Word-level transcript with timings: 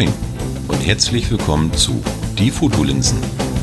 Moin 0.00 0.14
und 0.68 0.86
herzlich 0.86 1.30
willkommen 1.30 1.70
zu 1.74 2.02
Die 2.38 2.50
Fotolinsen, 2.50 3.18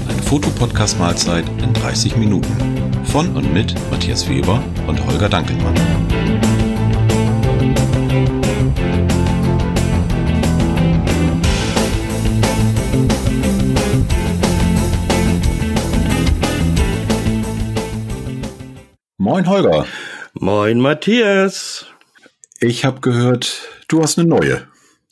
eine 0.07 0.21
Fotopodcast-Mahlzeit 0.21 1.45
in 1.63 1.73
30 1.73 2.15
Minuten 2.15 3.03
von 3.05 3.35
und 3.35 3.51
mit 3.55 3.73
Matthias 3.89 4.29
Weber 4.29 4.63
und 4.85 5.03
Holger 5.07 5.29
Dankelmann. 5.29 5.73
Moin 19.17 19.49
Holger. 19.49 19.87
Moin 20.33 20.79
Matthias. 20.81 21.87
Ich 22.59 22.85
habe 22.85 23.01
gehört, 23.01 23.63
du 23.87 24.03
hast 24.03 24.19
eine 24.19 24.27
neue. 24.27 24.67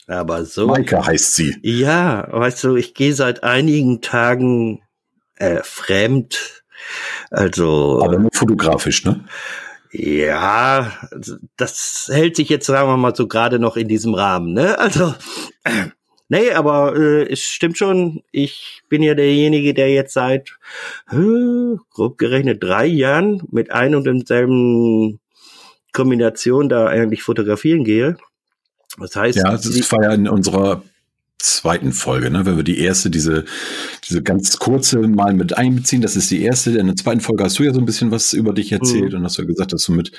Aber 0.08 0.45
so. 0.45 0.68
Maike 0.68 1.05
heißt 1.05 1.36
sie. 1.36 1.55
Ja, 1.62 2.27
weißt 2.32 2.64
du, 2.64 2.76
ich 2.76 2.94
gehe 2.94 3.14
seit 3.14 3.44
einigen 3.44 4.02
Tagen 4.02 4.81
äh, 5.36 5.62
fremd. 5.64 6.64
Also. 7.31 8.02
Aber 8.04 8.20
nur 8.20 8.30
fotografisch, 8.34 9.04
ne? 9.04 9.26
Ja, 9.91 10.91
das 11.55 12.09
hält 12.12 12.36
sich 12.36 12.50
jetzt, 12.50 12.66
sagen 12.66 12.90
wir 12.90 12.98
mal, 12.98 13.16
so 13.16 13.28
gerade 13.28 13.59
noch 13.59 13.78
in 13.78 13.88
diesem 13.88 14.14
Rahmen, 14.14 14.54
ne? 14.54 14.78
Also. 14.78 15.16
Äh, 15.64 15.86
nee, 16.30 16.52
aber 16.52 16.95
äh, 16.95 17.31
es 17.31 17.42
stimmt 17.42 17.78
schon, 17.78 18.22
ich 18.31 18.84
bin 18.90 19.02
ja 19.02 19.16
derjenige, 19.16 19.73
der 19.73 19.92
jetzt 19.92 20.14
seit 20.14 20.58
äh, 21.12 21.78
grob 21.90 22.17
gerechnet 22.17 22.64
drei 22.64 22.86
Jahren 22.86 23.42
mit 23.52 23.72
ein 23.72 23.95
und 23.95 24.06
demselben 24.06 25.20
Kombination 25.94 26.70
da 26.70 26.88
eigentlich 26.88 27.23
fotografieren 27.23 27.83
gehe. 27.86 28.17
Das 28.98 29.16
heißt, 29.16 29.38
ja, 29.38 29.52
das 29.52 29.92
war 29.92 30.04
ja 30.04 30.14
in 30.14 30.28
unserer 30.28 30.84
zweiten 31.46 31.92
Folge, 31.92 32.32
ne? 32.32 32.46
wenn 32.46 32.58
wir 32.58 32.64
die 32.64 32.80
erste, 32.80 33.10
diese, 33.10 33.46
diese 34.08 34.24
ganz 34.24 34.58
kurze 34.58 35.00
mal 35.00 35.34
mit 35.34 35.58
einbeziehen, 35.58 36.02
das 36.02 36.16
ist 36.16 36.32
die 36.32 36.42
erste. 36.42 36.72
In 36.78 36.88
der 36.88 36.96
zweiten 36.96 37.22
Folge 37.22 37.44
hast 37.44 37.60
du 37.60 37.64
ja 37.64 37.73
so 37.73 37.80
ein 37.80 37.86
bisschen 37.86 38.12
was 38.12 38.34
über 38.34 38.54
dich 38.54 38.72
erzählt 38.72 39.12
mhm. 39.12 39.20
und 39.20 39.23
hast 39.26 39.38
ja 39.38 39.44
gesagt, 39.44 39.73
dass 39.73 39.84
du 39.84 39.94
mit 39.94 40.12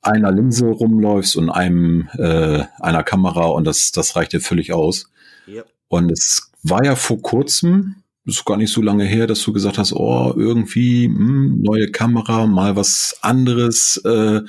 einer 0.00 0.30
Linse 0.30 0.66
rumläufst 0.66 1.36
und 1.36 1.50
einem 1.50 2.08
äh, 2.18 2.64
einer 2.78 3.02
Kamera 3.02 3.46
und 3.46 3.64
das, 3.66 3.92
das 3.92 4.16
reicht 4.16 4.32
dir 4.32 4.40
völlig 4.40 4.72
aus. 4.72 5.10
Ja. 5.46 5.64
Und 5.88 6.10
es 6.12 6.50
war 6.62 6.84
ja 6.84 6.94
vor 6.94 7.20
kurzem, 7.20 7.96
ist 8.24 8.44
gar 8.44 8.56
nicht 8.56 8.72
so 8.72 8.82
lange 8.82 9.04
her, 9.04 9.26
dass 9.26 9.42
du 9.42 9.52
gesagt 9.52 9.78
hast, 9.78 9.92
oh, 9.92 10.32
irgendwie 10.36 11.08
mh, 11.08 11.18
hm, 11.18 11.62
neue 11.62 11.90
Kamera, 11.90 12.46
mal 12.46 12.76
was 12.76 13.16
anderes, 13.22 13.96
äh, 14.04 14.42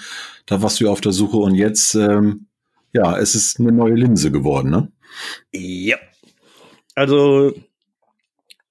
da 0.46 0.62
warst 0.62 0.80
du 0.80 0.86
ja 0.86 0.92
auf 0.92 1.02
der 1.02 1.14
Suche 1.14 1.38
und 1.38 1.56
jetzt 1.56 1.96
ähm, 1.96 2.48
ja, 2.94 3.18
es 3.18 3.36
ist 3.36 3.60
eine 3.60 3.72
neue 3.72 3.96
Linse 3.96 4.32
geworden, 4.32 4.70
ne? 4.70 4.92
Ja. 5.52 5.98
Also, 6.96 7.54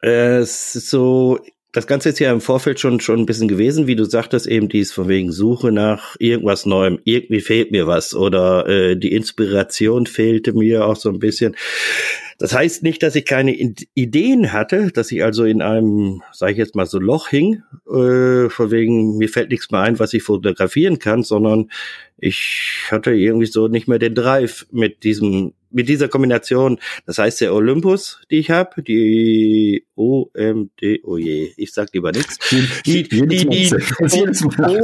äh, 0.02 0.38
es 0.38 0.74
ist 0.74 0.90
so, 0.90 1.40
das 1.72 1.86
Ganze 1.86 2.08
ist 2.08 2.18
ja 2.18 2.32
im 2.32 2.40
Vorfeld 2.40 2.80
schon, 2.80 3.00
schon 3.00 3.20
ein 3.20 3.26
bisschen 3.26 3.48
gewesen, 3.48 3.86
wie 3.86 3.96
du 3.96 4.04
sagtest, 4.04 4.46
eben 4.46 4.68
dies 4.68 4.92
von 4.92 5.08
wegen 5.08 5.30
Suche 5.30 5.70
nach 5.70 6.16
irgendwas 6.18 6.66
Neuem. 6.66 6.98
Irgendwie 7.04 7.40
fehlt 7.40 7.70
mir 7.70 7.86
was 7.86 8.14
oder 8.14 8.66
äh, 8.66 8.96
die 8.96 9.12
Inspiration 9.12 10.06
fehlte 10.06 10.52
mir 10.52 10.86
auch 10.86 10.96
so 10.96 11.10
ein 11.10 11.18
bisschen. 11.20 11.56
Das 12.40 12.54
heißt 12.54 12.82
nicht, 12.82 13.02
dass 13.02 13.16
ich 13.16 13.26
keine 13.26 13.54
Ideen 13.94 14.50
hatte, 14.50 14.90
dass 14.92 15.12
ich 15.12 15.22
also 15.22 15.44
in 15.44 15.60
einem, 15.60 16.22
sage 16.32 16.52
ich 16.52 16.58
jetzt 16.58 16.74
mal 16.74 16.86
so 16.86 16.98
Loch 16.98 17.28
hing, 17.28 17.62
äh, 17.86 18.48
von 18.48 18.70
wegen 18.70 19.18
mir 19.18 19.28
fällt 19.28 19.50
nichts 19.50 19.70
mehr 19.70 19.82
ein, 19.82 19.98
was 19.98 20.14
ich 20.14 20.22
fotografieren 20.22 20.98
kann, 20.98 21.22
sondern 21.22 21.70
ich 22.16 22.86
hatte 22.90 23.12
irgendwie 23.12 23.44
so 23.44 23.68
nicht 23.68 23.88
mehr 23.88 23.98
den 23.98 24.14
Drive 24.14 24.66
mit 24.70 25.04
diesem 25.04 25.52
mit 25.70 25.88
dieser 25.88 26.08
Kombination, 26.08 26.78
das 27.06 27.18
heißt 27.18 27.40
der 27.40 27.54
Olympus, 27.54 28.20
die 28.30 28.38
ich 28.38 28.50
habe, 28.50 28.82
die 28.82 29.86
OMD, 29.94 31.00
oh 31.04 31.16
je, 31.16 31.52
ich 31.56 31.72
sag 31.72 31.92
lieber 31.92 32.12
nichts. 32.12 32.38
Die, 32.50 32.68
die, 32.84 33.02
die, 33.08 33.46
die 33.46 33.74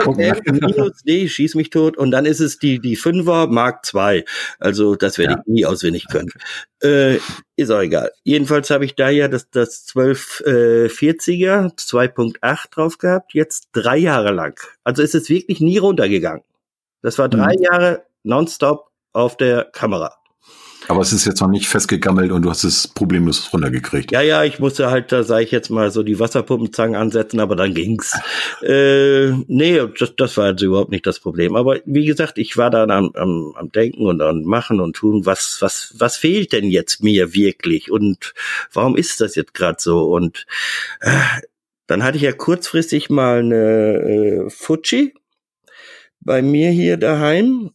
OM-D, 0.06 1.28
schieß 1.28 1.54
mich 1.54 1.70
tot, 1.70 1.96
und 1.96 2.10
dann 2.10 2.26
ist 2.26 2.41
es 2.41 2.58
die, 2.58 2.78
die 2.78 2.96
5er 2.96 3.48
Mark 3.48 3.86
II. 3.92 4.25
Also, 4.58 4.96
das 4.96 5.19
werde 5.19 5.34
ja. 5.34 5.41
ich 5.41 5.46
nie 5.46 5.66
auswendig 5.66 6.06
können. 6.08 6.30
Äh, 6.82 7.19
ist 7.56 7.70
auch 7.70 7.80
egal. 7.80 8.12
Jedenfalls 8.22 8.70
habe 8.70 8.84
ich 8.84 8.94
da 8.94 9.08
ja 9.08 9.28
das, 9.28 9.50
das 9.50 9.86
1240er 9.88 11.75
2.8 11.76 12.70
drauf 12.70 12.98
gehabt, 12.98 13.32
jetzt 13.34 13.69
drei 13.72 13.96
Jahre 13.96 14.32
lang. 14.32 14.60
Also 14.84 15.02
ist 15.02 15.14
es 15.14 15.30
wirklich 15.30 15.60
nie 15.60 15.78
runtergegangen. 15.78 16.42
Das 17.02 17.19
war 17.19 17.28
drei 17.28 17.56
mhm. 17.56 17.62
Jahre 17.62 18.06
nonstop 18.25 18.91
auf 19.12 19.36
der 19.36 19.64
Kamera. 19.64 20.16
Aber 20.88 21.00
es 21.00 21.12
ist 21.12 21.24
jetzt 21.24 21.41
noch 21.41 21.48
nicht 21.48 21.69
festgegammelt 21.69 22.30
und 22.30 22.42
du 22.42 22.50
hast 22.50 22.64
es 22.64 22.86
problemlos 22.88 23.52
runtergekriegt. 23.52 24.12
Ja, 24.12 24.20
ja, 24.20 24.44
ich 24.44 24.58
musste 24.58 24.91
halt, 24.91 25.10
da 25.10 25.24
sage 25.24 25.44
ich 25.44 25.50
jetzt 25.50 25.70
mal, 25.70 25.91
so 25.91 26.02
die 26.02 26.20
Wasserpumpenzangen 26.20 26.94
ansetzen, 26.94 27.41
aber 27.41 27.56
dann 27.56 27.74
ging's. 27.74 28.12
äh, 28.62 29.30
nee, 29.48 29.80
das, 29.98 30.14
das 30.16 30.36
war 30.36 30.46
also 30.46 30.66
überhaupt 30.66 30.91
nicht 30.91 31.06
das 31.06 31.20
Problem. 31.20 31.56
Aber 31.56 31.80
wie 31.84 32.04
gesagt, 32.04 32.38
ich 32.38 32.56
war 32.56 32.70
dann 32.70 32.91
am, 32.91 33.10
am, 33.14 33.54
am 33.56 33.72
Denken 33.72 34.06
und 34.06 34.22
am 34.22 34.42
Machen 34.42 34.80
und 34.80 34.96
Tun, 34.96 35.26
was, 35.26 35.58
was, 35.60 35.94
was 35.98 36.16
fehlt 36.16 36.52
denn 36.52 36.69
jetzt 36.69 37.02
mir 37.02 37.34
wirklich? 37.34 37.91
Und 37.91 38.34
warum 38.72 38.96
ist 38.96 39.20
das 39.20 39.34
jetzt 39.34 39.54
gerade 39.54 39.78
so? 39.80 40.04
Und 40.10 40.46
äh, 41.00 41.10
dann 41.86 42.02
hatte 42.02 42.16
ich 42.16 42.22
ja 42.22 42.32
kurzfristig 42.32 43.10
mal 43.10 43.41
eine 43.41 44.46
äh, 44.46 44.50
Fuji 44.50 45.14
bei 46.20 46.42
mir 46.42 46.70
hier 46.70 46.96
daheim 46.96 47.70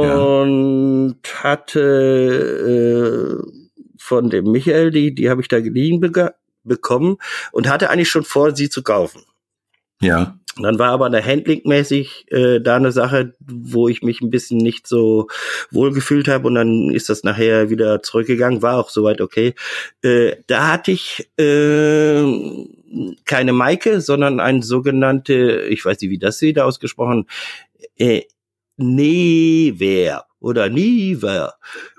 und 0.00 1.16
ja. 1.24 1.42
hatte 1.42 3.42
äh, 3.42 3.44
von 3.98 4.30
dem 4.30 4.50
Michael, 4.50 4.90
die, 4.90 5.14
die 5.14 5.30
habe 5.30 5.40
ich 5.40 5.48
da 5.48 5.60
geliehen 5.60 6.00
bekommen 6.64 7.16
und 7.52 7.68
hatte 7.68 7.90
eigentlich 7.90 8.10
schon 8.10 8.24
vor, 8.24 8.54
sie 8.54 8.68
zu 8.68 8.82
kaufen. 8.82 9.22
Ja. 10.00 10.36
Dann 10.60 10.78
war 10.78 10.90
aber 10.90 11.06
eine 11.06 11.24
Handling-mäßig 11.24 12.30
äh, 12.30 12.60
da 12.60 12.76
eine 12.76 12.92
Sache, 12.92 13.34
wo 13.40 13.88
ich 13.88 14.02
mich 14.02 14.20
ein 14.20 14.28
bisschen 14.28 14.58
nicht 14.58 14.86
so 14.86 15.28
wohl 15.70 15.94
gefühlt 15.94 16.28
habe 16.28 16.46
und 16.46 16.56
dann 16.56 16.90
ist 16.90 17.08
das 17.08 17.24
nachher 17.24 17.70
wieder 17.70 18.02
zurückgegangen, 18.02 18.60
war 18.60 18.78
auch 18.78 18.90
soweit 18.90 19.22
okay. 19.22 19.54
Äh, 20.02 20.36
da 20.48 20.72
hatte 20.72 20.90
ich 20.90 21.30
äh, 21.38 22.22
keine 23.24 23.54
Maike, 23.54 24.02
sondern 24.02 24.40
ein 24.40 24.60
sogenannte, 24.60 25.62
ich 25.70 25.82
weiß 25.82 25.98
nicht, 26.02 26.10
wie 26.10 26.18
das 26.18 26.42
wieder 26.42 26.66
ausgesprochen, 26.66 27.28
äh, 27.96 28.22
Never 28.76 30.24
oder 30.40 30.68
Never. 30.68 31.54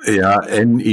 Ja, 0.05 0.43
N-E-E-W-E-R, 0.43 0.87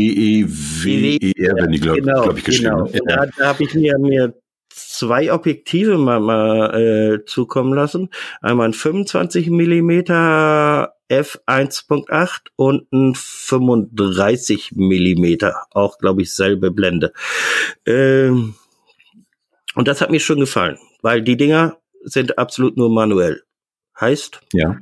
wenn 1.56 1.72
die, 1.72 1.80
glaube 1.80 2.00
genau, 2.00 2.22
glaub 2.22 2.38
ich, 2.38 2.44
geschrieben. 2.44 2.86
Genau. 2.86 3.06
Ja. 3.08 3.16
Da, 3.16 3.26
da 3.36 3.46
habe 3.48 3.64
ich 3.64 3.74
mir, 3.74 3.98
mir 3.98 4.34
zwei 4.68 5.32
Objektive 5.32 5.98
mal, 5.98 6.20
mal 6.20 6.74
äh, 6.74 7.24
zukommen 7.24 7.74
lassen. 7.74 8.10
Einmal 8.40 8.68
ein 8.68 8.72
25 8.72 9.50
Millimeter 9.50 10.94
f1.8 11.10 12.38
und 12.56 12.90
ein 12.92 13.14
35 13.16 14.72
Millimeter, 14.76 15.66
auch 15.72 15.98
glaube 15.98 16.22
ich 16.22 16.32
selbe 16.32 16.70
Blende. 16.70 17.12
Ähm, 17.84 18.54
und 19.74 19.88
das 19.88 20.00
hat 20.00 20.10
mir 20.10 20.20
schon 20.20 20.40
gefallen, 20.40 20.78
weil 21.02 21.22
die 21.22 21.36
Dinger 21.36 21.78
sind 22.02 22.38
absolut 22.38 22.76
nur 22.76 22.90
manuell. 22.90 23.42
Heißt, 24.00 24.40
ja. 24.52 24.78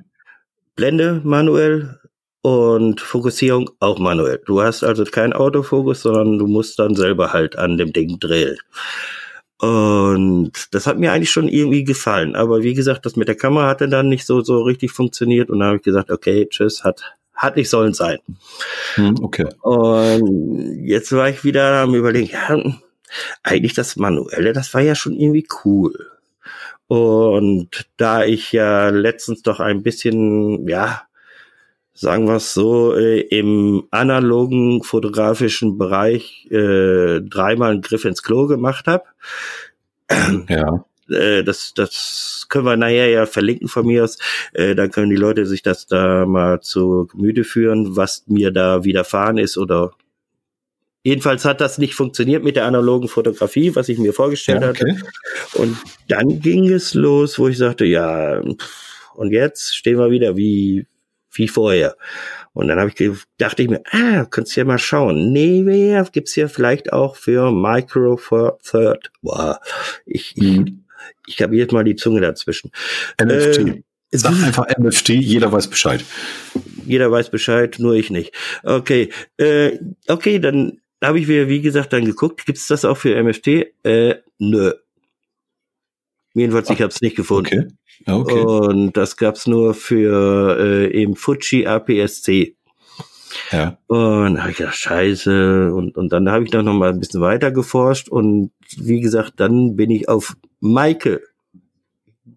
Blende 0.79 1.21
manuell 1.25 1.99
und 2.41 3.01
Fokussierung 3.01 3.69
auch 3.81 3.99
manuell. 3.99 4.41
Du 4.47 4.63
hast 4.63 4.85
also 4.85 5.03
kein 5.03 5.33
Autofokus, 5.33 6.03
sondern 6.03 6.39
du 6.39 6.47
musst 6.47 6.79
dann 6.79 6.95
selber 6.95 7.33
halt 7.33 7.59
an 7.59 7.79
dem 7.79 7.93
Ding 7.93 8.21
drehen. 8.21 8.57
Und 9.61 10.53
das 10.71 10.87
hat 10.87 10.97
mir 10.97 11.11
eigentlich 11.11 11.33
schon 11.33 11.49
irgendwie 11.49 11.83
gefallen. 11.83 12.37
Aber 12.37 12.63
wie 12.63 12.75
gesagt, 12.75 13.05
das 13.07 13.17
mit 13.17 13.27
der 13.27 13.35
Kamera 13.35 13.67
hatte 13.67 13.89
dann 13.89 14.09
nicht 14.09 14.25
so, 14.25 14.41
so 14.41 14.63
richtig 14.63 14.93
funktioniert. 14.93 15.51
Und 15.51 15.59
dann 15.59 15.67
habe 15.67 15.77
ich 15.79 15.83
gesagt, 15.83 16.13
okay, 16.13 16.47
tschüss, 16.49 16.85
hat, 16.85 17.03
hat 17.35 17.57
nicht 17.57 17.71
sollen 17.71 17.93
sein. 17.93 18.19
Hm, 18.95 19.17
okay. 19.21 19.49
Und 19.63 20.85
jetzt 20.85 21.11
war 21.11 21.29
ich 21.29 21.43
wieder 21.43 21.83
am 21.83 21.97
überlegen, 21.97 22.31
ja, 22.33 22.57
eigentlich 23.43 23.75
das 23.75 23.97
Manuelle, 23.97 24.53
das 24.53 24.73
war 24.75 24.81
ja 24.81 24.95
schon 24.95 25.15
irgendwie 25.15 25.49
cool. 25.65 26.09
Und 26.89 27.87
da 27.99 28.25
ich 28.25 28.53
ja 28.53 28.89
letztens 28.89 29.43
doch 29.43 29.61
ein 29.61 29.83
bisschen, 29.83 30.67
ja, 30.67 31.03
sagen 31.93 32.27
wir 32.27 32.37
es 32.37 32.55
so, 32.55 32.95
äh, 32.97 33.21
im 33.21 33.85
analogen 33.91 34.83
fotografischen 34.83 35.77
Bereich 35.77 36.47
äh, 36.51 37.21
dreimal 37.21 37.73
einen 37.73 37.83
Griff 37.83 38.05
ins 38.05 38.23
Klo 38.23 38.47
gemacht 38.47 38.87
habe. 38.87 39.05
Ja. 40.49 40.85
Äh, 41.11 41.43
das, 41.43 41.75
das 41.75 42.47
können 42.49 42.67
wir 42.67 42.77
nachher 42.77 43.09
ja 43.09 43.27
verlinken 43.27 43.69
von 43.69 43.87
mir 43.87 44.05
aus. 44.05 44.19
Äh, 44.53 44.75
dann 44.75 44.91
können 44.91 45.11
die 45.11 45.17
Leute 45.17 45.47
sich 45.47 45.63
das 45.63 45.87
da 45.87 46.27
mal 46.27 46.61
zu 46.61 47.07
Gemüte 47.11 47.45
führen, 47.45 47.97
was 47.97 48.25
mir 48.27 48.51
da 48.51 48.85
widerfahren 48.85 49.39
ist 49.39 49.59
oder 49.59 49.93
Jedenfalls 51.03 51.45
hat 51.45 51.61
das 51.61 51.79
nicht 51.79 51.95
funktioniert 51.95 52.43
mit 52.43 52.57
der 52.57 52.67
analogen 52.67 53.09
Fotografie, 53.09 53.75
was 53.75 53.89
ich 53.89 53.99
mir 53.99 54.13
vorgestellt 54.13 54.63
ja, 54.63 54.71
okay. 54.71 54.93
hatte. 54.93 55.61
Und 55.61 55.77
dann 56.09 56.41
ging 56.41 56.69
es 56.69 56.95
los, 56.95 57.39
wo 57.39 57.49
ich 57.49 57.57
sagte, 57.57 57.85
ja, 57.85 58.41
und 59.15 59.33
jetzt 59.33 59.77
stehen 59.77 59.99
wir 59.99 60.11
wieder, 60.11 60.37
wie, 60.37 60.87
wie 61.33 61.49
vorher. 61.49 61.97
Und 62.53 62.69
dann 62.69 62.81
habe 62.81 62.91
ich 62.91 63.11
dachte 63.37 63.63
ich 63.63 63.69
mir, 63.69 63.83
ah, 63.93 64.25
könntest 64.25 64.57
ja 64.57 64.65
mal 64.65 64.79
schauen. 64.79 65.33
Nee, 65.33 65.63
gibt's 66.13 66.35
hier 66.35 66.49
vielleicht 66.49 66.93
auch 66.93 67.15
für 67.15 67.53
Micro 67.53 68.21
Third. 68.63 69.13
Boah, 69.23 69.61
ich, 70.05 70.33
ich, 70.37 70.43
mhm. 70.43 70.85
ich 71.27 71.41
habe 71.41 71.57
jetzt 71.57 71.73
mal 71.73 71.85
die 71.85 71.97
Zunge 71.97 72.21
dazwischen. 72.21 72.73
NFT. 73.23 73.59
Äh, 73.59 73.83
Sag 74.11 74.33
einfach 74.43 74.67
NFT, 74.79 75.11
jeder 75.11 75.53
weiß 75.53 75.69
Bescheid. 75.69 76.03
Jeder 76.87 77.11
weiß 77.11 77.31
Bescheid, 77.31 77.77
nur 77.79 77.95
ich 77.95 78.11
nicht. 78.11 78.35
Okay, 78.63 79.11
äh, 79.37 79.79
okay, 80.09 80.39
dann 80.39 80.81
habe 81.03 81.21
ich 81.21 81.29
mir, 81.29 81.49
wie 81.49 81.61
gesagt, 81.61 81.93
dann 81.93 82.05
geguckt, 82.05 82.47
gibt's 82.47 82.67
das 82.69 82.85
auch 82.85 82.97
für 82.97 83.21
NFT? 83.23 83.47
Äh, 83.85 84.17
nö. 84.39 84.73
Jedenfalls, 86.35 86.71
ich 86.71 86.81
habe 86.81 86.93
es 86.93 87.01
nicht 87.01 87.17
gefunden. 87.17 87.79
Okay. 88.07 88.13
okay. 88.13 88.41
Und 88.41 88.97
das 88.97 89.17
gab's 89.17 89.47
nur 89.47 89.75
für 89.75 90.57
äh, 90.59 90.93
eben 90.93 91.17
Fuji 91.17 91.67
APS-C. 91.67 92.57
Ja. 93.53 93.79
Und 93.87 94.35
da 94.35 94.43
habe 94.43 94.51
ich 94.53 94.57
gedacht, 94.59 94.77
scheiße. 94.77 95.73
Und, 95.73 95.97
und 95.97 96.13
dann 96.13 96.29
habe 96.29 96.45
ich 96.45 96.53
noch 96.53 96.63
mal 96.63 96.91
ein 96.91 97.01
bisschen 97.01 97.21
weiter 97.21 97.51
geforscht. 97.51 98.09
Und 98.09 98.53
wie 98.77 99.01
gesagt, 99.01 99.35
dann 99.37 99.77
bin 99.77 99.91
ich 99.91 100.09
auf 100.09 100.37
Maike 100.61 101.23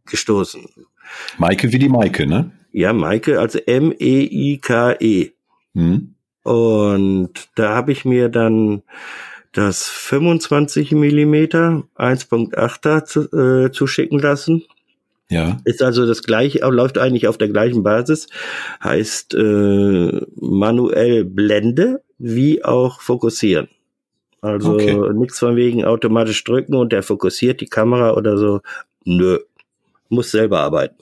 gestoßen. 0.06 0.66
Maike 1.38 1.72
wie 1.72 1.80
die 1.80 1.90
Maike, 1.90 2.26
ne? 2.26 2.52
Ja, 2.72 2.94
Maike, 2.94 3.40
also 3.40 3.60
M-E-I-K-E. 3.60 4.96
-E. 5.24 5.32
Hm. 5.74 6.11
Und 6.44 7.32
da 7.56 7.76
habe 7.76 7.92
ich 7.92 8.06
mir 8.06 8.30
dann 8.30 8.84
das 9.52 9.88
25 9.88 10.92
Millimeter 10.94 11.84
1.8er 11.98 13.06
zu, 13.06 13.32
äh, 13.32 13.72
zuschicken 13.72 14.20
lassen. 14.20 14.64
Ja. 15.30 15.60
Ist 15.64 15.82
also 15.82 16.06
das 16.06 16.24
gleiche, 16.24 16.60
läuft 16.68 16.98
eigentlich 16.98 17.28
auf 17.28 17.38
der 17.38 17.50
gleichen 17.50 17.84
Basis. 17.84 18.28
Heißt 18.84 19.34
äh, 19.34 20.22
manuell 20.36 21.26
Blende 21.26 22.02
wie 22.18 22.64
auch 22.64 23.02
fokussieren. 23.02 23.70
Also 24.42 24.74
okay. 24.74 24.98
nichts 25.14 25.40
von 25.40 25.56
wegen 25.56 25.86
automatisch 25.86 26.44
drücken 26.44 26.76
und 26.76 26.92
der 26.92 27.04
fokussiert 27.04 27.62
die 27.62 27.68
Kamera 27.68 28.14
oder 28.14 28.38
so. 28.38 28.62
Nö. 29.06 29.40
Muss 30.10 30.32
selber 30.32 30.60
arbeiten. 30.60 30.96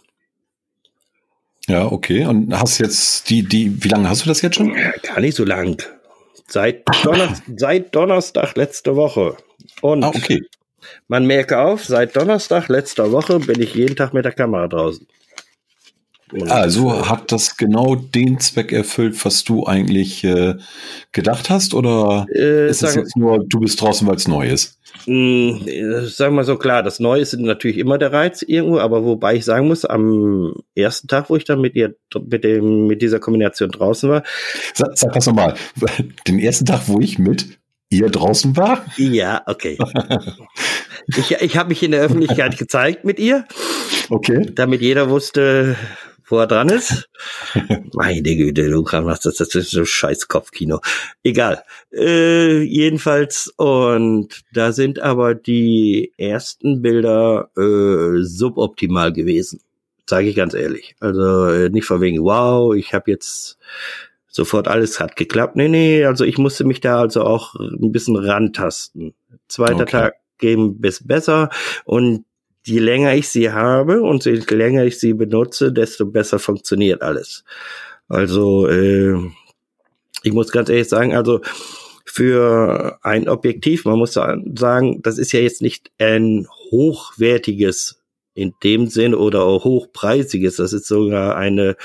Ja, 1.70 1.86
okay. 1.92 2.26
Und 2.26 2.52
hast 2.60 2.80
jetzt 2.80 3.30
die, 3.30 3.44
die, 3.44 3.84
wie 3.84 3.90
lange 3.90 4.10
hast 4.10 4.26
du 4.26 4.28
das 4.28 4.42
jetzt 4.42 4.56
schon? 4.56 4.74
Ja, 4.76 4.92
gar 5.04 5.22
nicht 5.22 5.36
so 5.36 5.46
lang. 5.46 5.78
Seit, 6.48 6.84
Donner 7.04 7.36
seit 7.58 7.94
Donnerstag 7.94 8.56
letzte 8.56 8.96
Woche. 8.96 9.38
Und 9.82 10.04
ah, 10.04 10.10
okay. 10.10 10.42
man 11.08 11.28
merke 11.28 11.60
auf, 11.60 11.86
seit 11.86 12.16
Donnerstag 12.16 12.70
letzter 12.70 13.12
Woche 13.12 13.40
bin 13.40 13.62
ich 13.62 13.76
jeden 13.76 13.96
Tag 13.96 14.16
mit 14.16 14.26
der 14.26 14.32
Kamera 14.32 14.68
draußen. 14.68 15.06
Also 16.48 17.10
hat 17.10 17.32
das 17.32 17.58
genau 17.58 17.96
den 17.96 18.40
Zweck 18.40 18.72
erfüllt, 18.72 19.24
was 19.26 19.44
du 19.44 19.66
eigentlich 19.66 20.24
äh, 20.24 20.56
gedacht 21.12 21.50
hast? 21.50 21.74
Oder 21.74 22.28
äh, 22.34 22.70
ist 22.70 22.84
es 22.84 22.96
jetzt 22.96 23.18
nur, 23.18 23.44
du 23.46 23.60
bist 23.60 23.82
draußen, 23.82 24.08
weil 24.08 24.16
es 24.16 24.28
neu 24.28 24.48
ist? 24.48 24.80
Mh, 25.06 25.60
hm, 25.66 26.06
sagen 26.08 26.36
wir 26.36 26.44
so 26.44 26.58
klar, 26.58 26.84
das 26.84 27.00
Neue 27.00 27.22
ist 27.22 27.34
natürlich 27.34 27.78
immer 27.78 27.98
der 27.98 28.12
Reiz 28.12 28.42
irgendwo, 28.42 28.80
aber 28.80 29.04
wobei 29.06 29.36
ich 29.36 29.46
sagen 29.46 29.68
muss, 29.68 29.86
am 29.86 30.54
ersten 30.76 31.08
Tag, 31.08 31.30
wo 31.30 31.36
ich 31.36 31.46
dann 31.46 31.62
mit 31.62 31.76
ihr, 31.76 31.96
mit 32.28 32.44
dem, 32.44 32.88
mit 32.88 33.02
dieser 33.02 33.20
Kombination 33.20 33.70
draußen 33.70 34.10
war. 34.10 34.24
Sag, 34.74 34.98
sag 34.98 35.14
das 35.14 35.26
nochmal. 35.26 35.56
Den 36.28 36.40
ersten 36.40 36.66
Tag, 36.66 36.82
wo 36.88 37.00
ich 37.00 37.18
mit 37.18 37.60
ihr 37.90 38.10
draußen 38.10 38.56
war? 38.56 38.86
Ja, 38.98 39.42
okay. 39.48 39.78
ich 41.08 41.32
ich 41.32 41.58
habe 41.58 41.70
mich 41.70 41.82
in 41.82 41.92
der 41.92 42.02
Öffentlichkeit 42.02 42.58
gezeigt 42.60 43.04
mit 43.04 43.20
ihr. 43.20 43.46
Okay. 44.10 44.46
Damit 44.54 44.82
jeder 44.82 45.10
wusste, 45.10 45.76
wo 46.30 46.38
er 46.38 46.48
dran 46.48 46.70
ist. 46.70 47.10
Meine 47.94 48.22
Güte, 48.22 48.68
Luca, 48.68 49.06
was 49.06 49.22
das, 49.22 49.36
das 49.36 49.54
ist 49.56 49.72
so 49.72 49.86
scheiß 49.86 50.28
Kopfkino. 50.28 50.80
Egal. 51.24 51.64
Äh, 51.92 52.62
jedenfalls, 52.62 53.54
und 53.58 54.42
da 54.54 54.72
sind 54.72 55.00
aber 55.00 55.36
die 55.36 56.14
ersten 56.18 56.82
Bilder 56.82 57.50
äh, 57.58 58.22
suboptimal 58.24 59.12
gewesen. 59.12 59.62
Sage 60.08 60.30
ich 60.30 60.36
ganz 60.36 60.54
ehrlich. 60.54 60.96
Also 61.00 61.46
äh, 61.48 61.70
nicht 61.70 61.86
von 61.86 62.02
wegen, 62.02 62.24
wow, 62.24 62.74
ich 62.74 62.94
habe 62.94 63.12
jetzt 63.12 63.58
sofort 64.28 64.68
alles 64.68 65.00
hat 65.00 65.16
geklappt. 65.16 65.56
Nee, 65.56 65.68
nee, 65.68 66.06
also 66.06 66.24
ich 66.24 66.38
musste 66.38 66.64
mich 66.64 66.82
da 66.82 67.00
also 67.00 67.24
auch 67.24 67.56
ein 67.56 67.92
bisschen 67.92 68.16
rantasten. 68.16 69.14
Zweiter 69.48 69.82
okay. 69.82 69.92
Tag 69.92 70.14
geben 70.38 70.80
bis 70.80 71.06
besser 71.06 71.50
und 71.86 72.26
je 72.70 72.80
länger 72.80 73.16
ich 73.16 73.30
sie 73.30 73.52
habe 73.52 74.02
und 74.02 74.26
je 74.26 74.36
länger 74.50 74.86
ich 74.86 75.00
sie 75.00 75.14
benutze, 75.14 75.72
desto 75.74 76.06
besser 76.06 76.40
funktioniert 76.40 77.02
alles. 77.02 77.44
Also 78.08 78.68
äh, 78.68 79.16
ich 80.24 80.34
muss 80.34 80.52
ganz 80.52 80.70
ehrlich 80.70 80.90
sagen, 80.90 81.16
also 81.16 81.42
für 82.06 82.98
ein 83.04 83.30
Objektiv, 83.30 83.86
man 83.86 83.98
muss 83.98 84.14
sagen, 84.14 85.02
das 85.04 85.18
ist 85.18 85.32
ja 85.32 85.40
jetzt 85.40 85.62
nicht 85.62 85.92
ein 86.00 86.48
hochwertiges 86.72 88.02
in 88.34 88.54
dem 88.64 88.88
Sinn 88.88 89.14
oder 89.14 89.44
auch 89.44 89.64
hochpreisiges. 89.64 90.56
Das 90.56 90.74
ist 90.74 90.88
sogar 90.88 91.36
eine, 91.36 91.76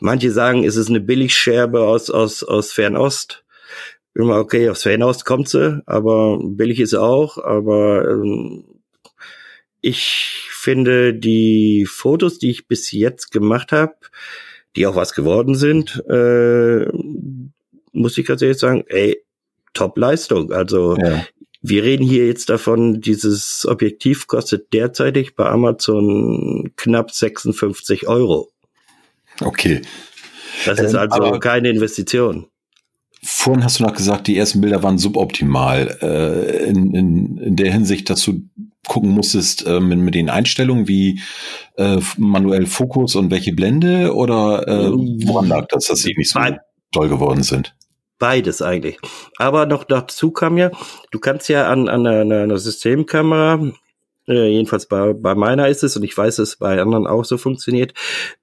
manche 0.00 0.30
sagen, 0.30 0.64
es 0.64 0.76
ist 0.76 0.88
eine 0.88 1.00
Billigscherbe 1.00 1.82
aus, 1.82 2.08
aus, 2.08 2.44
aus 2.44 2.72
Fernost. 2.72 3.44
Immer 4.14 4.38
okay, 4.38 4.70
aus 4.70 4.84
Fernost 4.84 5.24
kommt 5.24 5.48
sie, 5.48 5.82
aber 5.86 6.38
billig 6.40 6.78
ist 6.78 6.90
sie 6.90 7.02
auch, 7.02 7.36
aber 7.38 8.08
ähm, 8.08 8.64
ich 9.84 10.48
finde 10.50 11.12
die 11.12 11.84
Fotos, 11.86 12.38
die 12.38 12.50
ich 12.50 12.66
bis 12.66 12.90
jetzt 12.90 13.30
gemacht 13.30 13.70
habe, 13.70 13.94
die 14.76 14.86
auch 14.86 14.96
was 14.96 15.12
geworden 15.12 15.54
sind, 15.54 16.02
äh, 16.08 16.86
muss 17.92 18.16
ich 18.16 18.24
ganz 18.24 18.40
ehrlich 18.40 18.58
sagen, 18.58 18.84
ey, 18.88 19.22
Top-Leistung. 19.74 20.52
Also 20.52 20.96
ja. 20.96 21.26
wir 21.60 21.84
reden 21.84 22.06
hier 22.06 22.26
jetzt 22.26 22.48
davon, 22.48 23.02
dieses 23.02 23.66
Objektiv 23.66 24.26
kostet 24.26 24.72
derzeitig 24.72 25.36
bei 25.36 25.46
Amazon 25.46 26.72
knapp 26.76 27.10
56 27.10 28.08
Euro. 28.08 28.50
Okay. 29.42 29.82
Das 30.64 30.80
ist 30.80 30.94
ähm, 30.94 31.00
also 31.10 31.38
keine 31.40 31.68
Investition. 31.68 32.46
Vorhin 33.22 33.64
hast 33.64 33.80
du 33.80 33.84
noch 33.84 33.94
gesagt, 33.94 34.28
die 34.28 34.38
ersten 34.38 34.62
Bilder 34.62 34.82
waren 34.82 34.96
suboptimal. 34.96 35.98
Äh, 36.00 36.68
in, 36.70 36.94
in, 36.94 37.36
in 37.36 37.56
der 37.56 37.70
Hinsicht, 37.70 38.08
dass 38.08 38.24
du 38.24 38.44
gucken 38.86 39.10
musstest 39.10 39.66
äh, 39.66 39.80
mit, 39.80 39.98
mit 39.98 40.14
den 40.14 40.30
Einstellungen 40.30 40.88
wie 40.88 41.20
äh, 41.76 42.00
manuell 42.16 42.66
Fokus 42.66 43.16
und 43.16 43.30
welche 43.30 43.52
Blende 43.52 44.14
oder 44.14 44.66
äh, 44.68 44.90
woran 45.26 45.48
lag 45.48 45.66
das, 45.68 45.86
dass 45.86 46.00
sie 46.00 46.14
nicht 46.16 46.30
so 46.30 46.40
toll 46.92 47.08
geworden 47.08 47.42
sind? 47.42 47.74
Beides 48.18 48.62
eigentlich. 48.62 48.98
Aber 49.38 49.66
noch 49.66 49.84
dazu 49.84 50.30
kam 50.30 50.56
ja, 50.56 50.70
du 51.10 51.18
kannst 51.18 51.48
ja 51.48 51.68
an, 51.68 51.88
an 51.88 52.06
einer, 52.06 52.42
einer 52.42 52.58
Systemkamera, 52.58 53.72
äh, 54.28 54.48
jedenfalls 54.48 54.86
bei, 54.86 55.12
bei 55.12 55.34
meiner 55.34 55.68
ist 55.68 55.82
es 55.82 55.96
und 55.96 56.04
ich 56.04 56.16
weiß, 56.16 56.36
dass 56.36 56.50
es 56.50 56.56
bei 56.56 56.80
anderen 56.80 57.06
auch 57.06 57.24
so 57.24 57.36
funktioniert, 57.36 57.92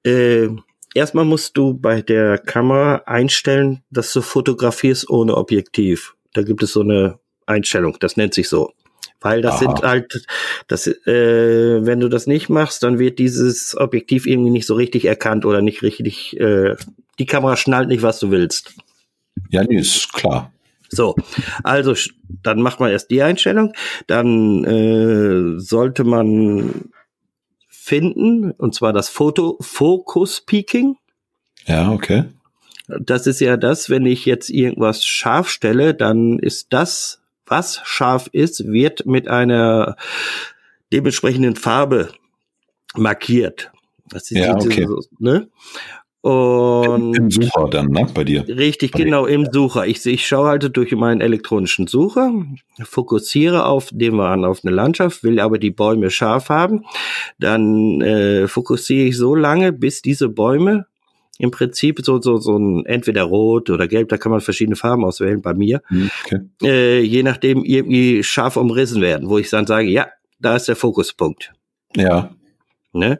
äh, 0.03 0.49
erstmal 0.93 1.25
musst 1.25 1.57
du 1.57 1.73
bei 1.73 2.01
der 2.01 2.37
Kamera 2.37 3.03
einstellen, 3.05 3.83
dass 3.89 4.13
du 4.13 4.21
fotografierst 4.21 5.09
ohne 5.09 5.37
Objektiv. 5.37 6.15
Da 6.33 6.43
gibt 6.43 6.63
es 6.63 6.73
so 6.73 6.81
eine 6.81 7.19
Einstellung, 7.45 7.97
das 7.99 8.17
nennt 8.17 8.33
sich 8.33 8.49
so. 8.49 8.73
Weil 9.21 9.41
das 9.41 9.53
Aha. 9.53 9.59
sind 9.59 9.81
halt, 9.83 10.25
das, 10.67 10.87
äh, 10.87 11.85
wenn 11.85 11.99
du 11.99 12.09
das 12.09 12.25
nicht 12.27 12.49
machst, 12.49 12.83
dann 12.83 12.99
wird 12.99 13.19
dieses 13.19 13.77
Objektiv 13.77 14.25
irgendwie 14.25 14.49
nicht 14.49 14.65
so 14.65 14.73
richtig 14.73 15.05
erkannt 15.05 15.45
oder 15.45 15.61
nicht 15.61 15.83
richtig, 15.83 16.39
äh, 16.39 16.75
die 17.19 17.27
Kamera 17.27 17.55
schnallt 17.55 17.87
nicht, 17.87 18.01
was 18.01 18.19
du 18.19 18.31
willst. 18.31 18.73
Ja, 19.49 19.63
nee, 19.63 19.77
ist 19.77 20.11
klar. 20.11 20.51
So, 20.89 21.15
also 21.63 21.93
dann 22.43 22.61
macht 22.61 22.81
man 22.81 22.91
erst 22.91 23.11
die 23.11 23.21
Einstellung, 23.21 23.73
dann 24.07 24.65
äh, 24.65 25.59
sollte 25.59 26.03
man 26.03 26.89
finden, 27.69 28.51
und 28.51 28.75
zwar 28.75 28.91
das 28.91 29.07
Foto 29.07 29.57
Focus 29.61 30.41
Peaking. 30.41 30.97
Ja, 31.65 31.91
okay. 31.91 32.25
Das 32.87 33.25
ist 33.25 33.39
ja 33.39 33.55
das, 33.55 33.89
wenn 33.89 34.05
ich 34.05 34.25
jetzt 34.25 34.49
irgendwas 34.49 35.05
scharf 35.05 35.49
stelle, 35.49 35.93
dann 35.93 36.39
ist 36.39 36.67
das 36.73 37.20
was 37.51 37.81
scharf 37.83 38.29
ist, 38.31 38.71
wird 38.71 39.05
mit 39.05 39.27
einer 39.27 39.97
dementsprechenden 40.91 41.55
Farbe 41.55 42.09
markiert. 42.95 43.71
Das 44.09 44.31
ist 44.31 44.39
ja, 44.39 44.55
okay. 44.55 44.87
So, 44.87 44.99
ne? 45.19 45.49
Und 46.21 47.17
Im, 47.17 47.31
Sucher 47.31 47.67
dann, 47.69 47.87
ne? 47.87 48.05
Bei 48.13 48.23
dir. 48.23 48.47
Richtig, 48.47 48.91
bei 48.91 48.99
genau, 48.99 49.25
im 49.25 49.47
Sucher. 49.51 49.87
Ich, 49.87 50.05
ich 50.05 50.27
schaue 50.27 50.49
halt 50.49 50.77
durch 50.77 50.91
meinen 50.91 51.19
elektronischen 51.19 51.87
Sucher, 51.87 52.31
fokussiere 52.83 53.65
auf, 53.65 53.89
den 53.91 54.15
wir 54.15 54.27
an, 54.29 54.45
auf 54.45 54.59
eine 54.63 54.73
Landschaft, 54.73 55.23
will 55.23 55.39
aber 55.39 55.57
die 55.57 55.71
Bäume 55.71 56.11
scharf 56.11 56.49
haben. 56.49 56.85
Dann 57.39 58.01
äh, 58.01 58.47
fokussiere 58.47 59.07
ich 59.07 59.17
so 59.17 59.33
lange, 59.33 59.73
bis 59.73 60.03
diese 60.03 60.29
Bäume 60.29 60.85
im 61.41 61.49
Prinzip 61.49 62.01
so, 62.03 62.21
so, 62.21 62.37
so 62.37 62.55
ein 62.55 62.85
entweder 62.85 63.23
rot 63.23 63.69
oder 63.71 63.87
gelb, 63.87 64.09
da 64.09 64.17
kann 64.17 64.31
man 64.31 64.41
verschiedene 64.41 64.75
Farben 64.75 65.03
auswählen 65.03 65.41
bei 65.41 65.55
mir. 65.55 65.81
Hm, 65.87 66.11
okay. 66.25 66.39
Äh, 66.63 67.01
je 67.01 67.23
nachdem 67.23 67.63
irgendwie 67.63 68.23
scharf 68.23 68.57
umrissen 68.57 69.01
werden, 69.01 69.27
wo 69.27 69.39
ich 69.39 69.49
dann 69.49 69.65
sage, 69.65 69.87
ja, 69.87 70.07
da 70.39 70.55
ist 70.55 70.67
der 70.67 70.75
Fokuspunkt. 70.75 71.51
Ja. 71.95 72.35
Ne? 72.93 73.19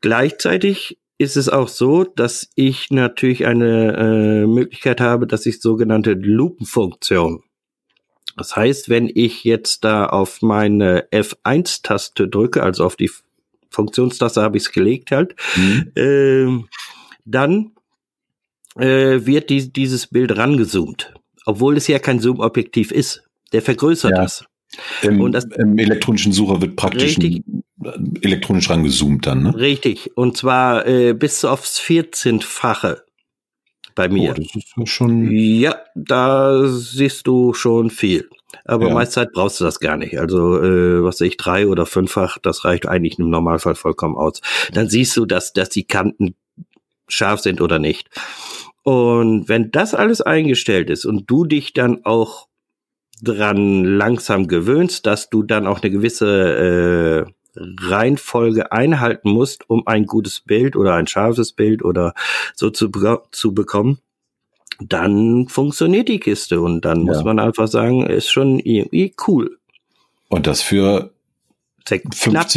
Gleichzeitig 0.00 0.98
ist 1.16 1.36
es 1.36 1.48
auch 1.48 1.68
so, 1.68 2.02
dass 2.02 2.50
ich 2.56 2.90
natürlich 2.90 3.46
eine 3.46 3.96
äh, 3.96 4.46
Möglichkeit 4.46 5.00
habe, 5.00 5.28
dass 5.28 5.46
ich 5.46 5.60
sogenannte 5.60 6.14
Lupenfunktion. 6.14 7.44
Das 8.36 8.56
heißt, 8.56 8.88
wenn 8.88 9.08
ich 9.14 9.44
jetzt 9.44 9.84
da 9.84 10.06
auf 10.06 10.42
meine 10.42 11.06
F1-Taste 11.12 12.26
drücke, 12.26 12.64
also 12.64 12.84
auf 12.84 12.96
die 12.96 13.10
Funktionstaste 13.70 14.42
habe 14.42 14.56
ich 14.56 14.64
es 14.64 14.72
gelegt 14.72 15.12
halt, 15.12 15.36
mhm. 15.54 15.92
äh, 15.94 16.64
dann 17.24 17.72
äh, 18.76 19.24
wird 19.26 19.50
die, 19.50 19.72
dieses 19.72 20.06
Bild 20.06 20.36
rangezoomt, 20.36 21.14
obwohl 21.46 21.76
es 21.76 21.86
ja 21.86 21.98
kein 21.98 22.20
Zoom-Objektiv 22.20 22.90
ist. 22.90 23.22
Der 23.52 23.62
vergrößert 23.62 24.12
ja. 24.12 24.22
das. 24.22 24.44
Im, 25.02 25.20
und 25.20 25.32
das, 25.32 25.44
Im 25.44 25.78
elektronischen 25.78 26.32
Sucher 26.32 26.60
wird 26.60 26.74
praktisch 26.74 27.18
richtig, 27.18 27.44
elektronisch 28.22 28.68
rangezoomt 28.70 29.26
dann, 29.26 29.44
ne? 29.44 29.54
Richtig. 29.56 30.16
Und 30.16 30.36
zwar 30.36 30.86
äh, 30.86 31.12
bis 31.12 31.44
aufs 31.44 31.80
14-fache 31.80 33.02
bei 33.94 34.08
mir. 34.08 34.32
Oh, 34.32 34.34
das 34.34 34.48
ist 34.54 34.88
schon. 34.88 35.30
Ja, 35.30 35.76
da 35.94 36.66
siehst 36.66 37.26
du 37.26 37.54
schon 37.54 37.90
viel. 37.90 38.28
Aber 38.64 38.88
ja. 38.88 38.94
meist 38.94 39.12
Zeit 39.12 39.32
brauchst 39.32 39.60
du 39.60 39.64
das 39.64 39.80
gar 39.80 39.96
nicht. 39.96 40.18
Also, 40.18 40.60
äh, 40.60 41.02
was 41.02 41.20
weiß 41.20 41.28
ich, 41.28 41.36
drei 41.36 41.66
oder 41.66 41.86
fünffach, 41.86 42.38
das 42.38 42.64
reicht 42.64 42.86
eigentlich 42.86 43.18
im 43.18 43.30
Normalfall 43.30 43.74
vollkommen 43.74 44.16
aus. 44.16 44.40
Dann 44.72 44.88
siehst 44.88 45.16
du, 45.16 45.26
dass, 45.26 45.52
dass 45.52 45.68
die 45.68 45.84
Kanten 45.84 46.34
scharf 47.08 47.40
sind 47.40 47.60
oder 47.60 47.78
nicht. 47.78 48.10
Und 48.82 49.48
wenn 49.48 49.70
das 49.70 49.94
alles 49.94 50.20
eingestellt 50.20 50.90
ist 50.90 51.04
und 51.04 51.30
du 51.30 51.44
dich 51.44 51.72
dann 51.72 52.04
auch 52.04 52.48
dran 53.22 53.84
langsam 53.84 54.48
gewöhnst, 54.48 55.06
dass 55.06 55.30
du 55.30 55.42
dann 55.42 55.66
auch 55.66 55.80
eine 55.80 55.90
gewisse 55.90 57.26
äh, 57.26 57.32
Reihenfolge 57.56 58.72
einhalten 58.72 59.30
musst, 59.30 59.70
um 59.70 59.86
ein 59.86 60.06
gutes 60.06 60.40
Bild 60.40 60.76
oder 60.76 60.94
ein 60.94 61.06
scharfes 61.06 61.52
Bild 61.52 61.84
oder 61.84 62.14
so 62.54 62.70
zu, 62.70 62.90
zu 63.30 63.54
bekommen, 63.54 64.00
dann 64.80 65.46
funktioniert 65.48 66.08
die 66.08 66.20
Kiste 66.20 66.60
und 66.60 66.84
dann 66.84 66.98
ja. 66.98 67.04
muss 67.04 67.24
man 67.24 67.38
einfach 67.38 67.68
sagen, 67.68 68.06
ist 68.06 68.30
schon 68.30 68.58
irgendwie 68.58 69.14
cool. 69.26 69.58
Und 70.28 70.46
das 70.46 70.62
für 70.62 71.13
50 71.86 72.20
knapp, 72.20 72.48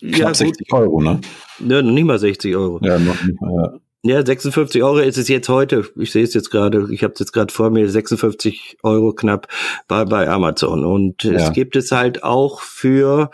knapp 0.00 0.18
ja, 0.18 0.34
60 0.34 0.72
Euro, 0.72 1.00
ne? 1.00 1.20
Ja, 1.60 1.82
nicht 1.82 2.04
mal 2.04 2.18
60 2.18 2.56
Euro. 2.56 2.80
Ja, 2.82 2.98
noch 2.98 3.22
nicht 3.22 3.40
mal, 3.40 3.54
ja. 3.54 3.78
Ja, 4.04 4.26
56 4.26 4.82
Euro 4.82 4.98
ist 4.98 5.16
es 5.16 5.28
jetzt 5.28 5.48
heute. 5.48 5.88
Ich 5.94 6.10
sehe 6.10 6.24
es 6.24 6.34
jetzt 6.34 6.50
gerade. 6.50 6.88
Ich 6.90 7.04
habe 7.04 7.12
es 7.12 7.20
jetzt 7.20 7.32
gerade 7.32 7.54
vor 7.54 7.70
mir. 7.70 7.88
56 7.88 8.78
Euro 8.82 9.12
knapp 9.12 9.46
bei, 9.86 10.04
bei 10.04 10.28
Amazon. 10.28 10.84
Und 10.84 11.22
ja. 11.22 11.34
es 11.34 11.52
gibt 11.52 11.76
es 11.76 11.92
halt 11.92 12.24
auch 12.24 12.62
für 12.62 13.30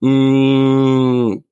mh, 0.00 0.10
mm, 0.10 1.44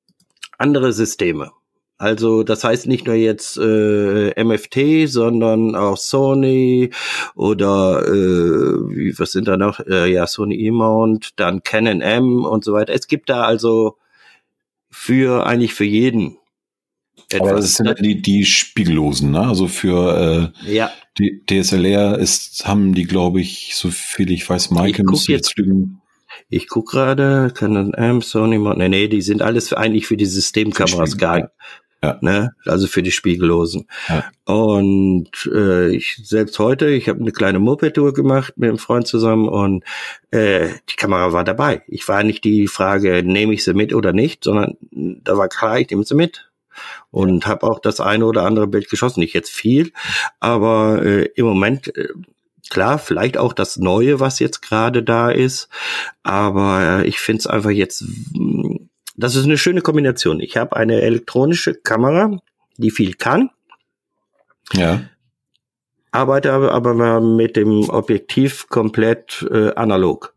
andere 0.57 0.91
Systeme. 0.91 1.51
Also 1.99 2.43
das 2.43 2.63
heißt 2.63 2.87
nicht 2.87 3.05
nur 3.05 3.15
jetzt 3.15 3.57
äh, 3.57 4.41
MFT, 4.41 5.09
sondern 5.09 5.75
auch 5.75 5.97
Sony 5.97 6.91
oder 7.35 8.07
äh, 8.07 8.95
wie, 8.95 9.19
was 9.19 9.33
sind 9.33 9.49
da 9.49 9.57
noch? 9.57 9.81
Äh, 9.81 10.09
ja, 10.09 10.25
Sony 10.25 10.55
E-Mount, 10.55 11.31
dann 11.35 11.61
Canon 11.61 11.99
M 11.99 12.45
und 12.45 12.63
so 12.63 12.71
weiter. 12.71 12.93
Es 12.93 13.07
gibt 13.07 13.29
da 13.29 13.43
also 13.43 13.97
für 14.89 15.45
eigentlich 15.45 15.73
für 15.73 15.83
jeden 15.83 16.37
etwas. 17.29 17.49
Aber 17.49 17.59
das 17.59 17.73
sind 17.73 17.87
ja 17.87 17.93
die, 17.95 18.21
die 18.21 18.45
Spiegellosen, 18.45 19.31
ne? 19.31 19.41
Also 19.41 19.67
für 19.67 20.53
äh, 20.65 20.73
ja. 20.73 20.91
die 21.17 21.43
DSLR 21.45 22.17
ist, 22.17 22.65
haben 22.65 22.93
die, 22.93 23.03
glaube 23.03 23.41
ich, 23.41 23.75
so 23.75 23.89
viel 23.89 24.31
ich 24.31 24.49
weiß, 24.49 24.71
Michael 24.71 25.03
müsste 25.03 25.33
jetzt 25.33 25.57
lügen. 25.57 26.01
Ich 26.47 26.69
guck 26.69 26.91
gerade, 26.91 27.51
Canon 27.53 27.93
M, 27.93 28.21
Sony, 28.21 28.57
nee, 28.57 28.89
nee, 28.89 29.07
die 29.09 29.21
sind 29.21 29.41
alles 29.41 29.69
für, 29.69 29.77
eigentlich 29.77 30.07
für 30.07 30.17
die 30.17 30.25
Systemkameras 30.25 31.17
gar, 31.17 31.51
ja. 32.03 32.17
Ne? 32.21 32.51
Also 32.65 32.87
für 32.87 33.03
die 33.03 33.11
Spiegellosen. 33.11 33.87
Ja. 34.07 34.25
Und 34.45 35.49
äh, 35.53 35.89
ich 35.89 36.21
selbst 36.23 36.57
heute, 36.59 36.89
ich 36.89 37.09
habe 37.09 37.19
eine 37.19 37.31
kleine 37.31 37.59
Moped-Tour 37.59 38.13
gemacht 38.13 38.53
mit 38.57 38.69
einem 38.69 38.77
Freund 38.77 39.07
zusammen 39.07 39.47
und 39.47 39.83
äh, 40.31 40.69
die 40.89 40.95
Kamera 40.95 41.33
war 41.33 41.43
dabei. 41.43 41.83
Ich 41.87 42.07
war 42.07 42.23
nicht 42.23 42.43
die 42.43 42.67
Frage, 42.67 43.23
nehme 43.23 43.53
ich 43.53 43.63
sie 43.63 43.73
mit 43.73 43.93
oder 43.93 44.13
nicht, 44.13 44.43
sondern 44.43 44.77
da 44.91 45.37
war 45.37 45.49
klar, 45.49 45.79
ich 45.79 45.89
nehme 45.89 46.03
sie 46.03 46.15
mit 46.15 46.49
und 47.11 47.47
habe 47.47 47.67
auch 47.67 47.79
das 47.79 47.99
eine 47.99 48.25
oder 48.25 48.43
andere 48.43 48.67
Bild 48.67 48.89
geschossen. 48.89 49.19
Nicht 49.19 49.33
jetzt 49.33 49.51
viel, 49.51 49.91
aber 50.39 51.03
äh, 51.03 51.25
im 51.35 51.45
Moment 51.45 51.95
äh, 51.97 52.07
klar, 52.69 52.99
vielleicht 52.99 53.37
auch 53.37 53.53
das 53.53 53.77
Neue, 53.77 54.19
was 54.19 54.39
jetzt 54.39 54.61
gerade 54.61 55.03
da 55.03 55.29
ist, 55.29 55.69
aber 56.23 57.01
äh, 57.01 57.07
ich 57.07 57.19
finde 57.19 57.39
es 57.39 57.47
einfach 57.47 57.71
jetzt, 57.71 58.03
mm, 58.33 58.88
das 59.19 59.35
ist 59.35 59.45
eine 59.45 59.57
schöne 59.57 59.81
Kombination. 59.81 60.39
Ich 60.39 60.57
habe 60.57 60.75
eine 60.75 61.01
elektronische 61.01 61.75
Kamera, 61.75 62.39
die 62.77 62.91
viel 62.91 63.13
kann. 63.13 63.49
Ja. 64.73 65.01
Arbeite 66.11 66.53
aber, 66.53 66.71
aber 66.71 67.21
mit 67.21 67.55
dem 67.55 67.89
Objektiv 67.89 68.67
komplett 68.69 69.45
äh, 69.51 69.73
analog. 69.75 70.33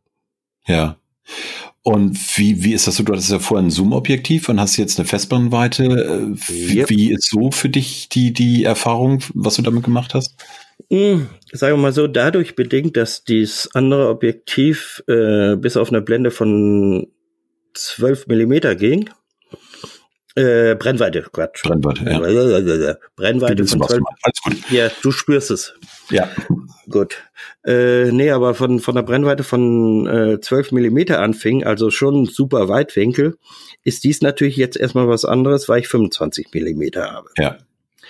Ja. 0.66 0.96
Und 1.82 2.16
wie, 2.38 2.62
wie 2.62 2.74
ist 2.74 2.86
das 2.86 2.96
so? 2.96 3.02
Du 3.02 3.12
hattest 3.12 3.30
ja 3.30 3.40
vorher 3.40 3.66
ein 3.66 3.70
Zoom-Objektiv 3.70 4.48
und 4.48 4.60
hast 4.60 4.76
jetzt 4.76 4.98
eine 4.98 5.08
Festbrennweite. 5.08 5.84
Äh, 5.84 6.38
wie, 6.48 6.78
yep. 6.78 6.90
wie 6.90 7.12
ist 7.12 7.28
so 7.28 7.50
für 7.50 7.68
dich 7.68 8.08
die, 8.08 8.32
die 8.32 8.64
Erfahrung, 8.64 9.22
was 9.34 9.56
du 9.56 9.62
damit 9.62 9.82
gemacht 9.82 10.14
hast? 10.14 10.36
Mm, 10.90 11.22
sagen 11.52 11.76
wir 11.76 11.82
mal 11.82 11.92
so, 11.92 12.06
dadurch 12.06 12.54
bedingt, 12.54 12.96
dass 12.96 13.24
dieses 13.24 13.68
andere 13.74 14.08
Objektiv 14.10 15.02
äh, 15.08 15.56
bis 15.56 15.76
auf 15.76 15.88
eine 15.88 16.02
Blende 16.02 16.30
von 16.30 17.08
12 17.74 18.26
Millimeter 18.26 18.74
ging, 18.76 19.08
äh, 20.34 20.76
Brennweite, 20.76 21.26
Quatsch. 21.30 21.62
Brennweite, 21.62 22.04
ja. 22.04 22.94
Brennweite 23.16 23.66
von 23.66 23.82
12. 23.82 24.02
Alles 24.22 24.40
gut. 24.42 24.70
Ja, 24.70 24.90
du 25.02 25.10
spürst 25.10 25.50
es. 25.50 25.74
Ja. 26.10 26.30
Gut. 26.88 27.22
Äh, 27.66 28.10
nee, 28.12 28.30
aber 28.30 28.54
von, 28.54 28.80
von 28.80 28.94
der 28.94 29.02
Brennweite 29.02 29.44
von 29.44 30.06
äh, 30.06 30.40
12 30.40 30.72
Millimeter 30.72 31.20
anfing, 31.20 31.64
also 31.64 31.90
schon 31.90 32.24
super 32.24 32.68
Weitwinkel, 32.68 33.36
ist 33.84 34.04
dies 34.04 34.22
natürlich 34.22 34.56
jetzt 34.56 34.78
erstmal 34.78 35.06
was 35.06 35.26
anderes, 35.26 35.68
weil 35.68 35.80
ich 35.80 35.88
25 35.88 36.48
Millimeter 36.54 37.10
habe. 37.10 37.28
Ja. 37.36 37.58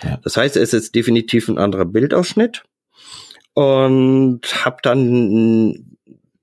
ja. 0.05 0.21
Das 0.23 0.37
heißt, 0.37 0.57
es 0.57 0.73
ist 0.73 0.95
definitiv 0.95 1.49
ein 1.49 1.59
anderer 1.59 1.87
Bildausschnitt 1.87 2.63
und 3.55 4.43
habe 4.65 4.77
dann 4.83 5.97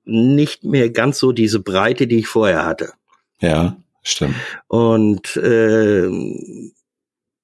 nicht 0.04 0.64
mehr 0.66 0.90
ganz 0.90 1.20
so 1.20 1.32
diese 1.32 1.62
Breite, 1.62 2.06
die 2.06 2.20
ich 2.20 2.28
vorher 2.28 2.66
hatte. 2.66 2.94
Ja. 3.40 3.78
Stimmt. 4.02 4.36
Und 4.68 5.36
äh, 5.38 6.10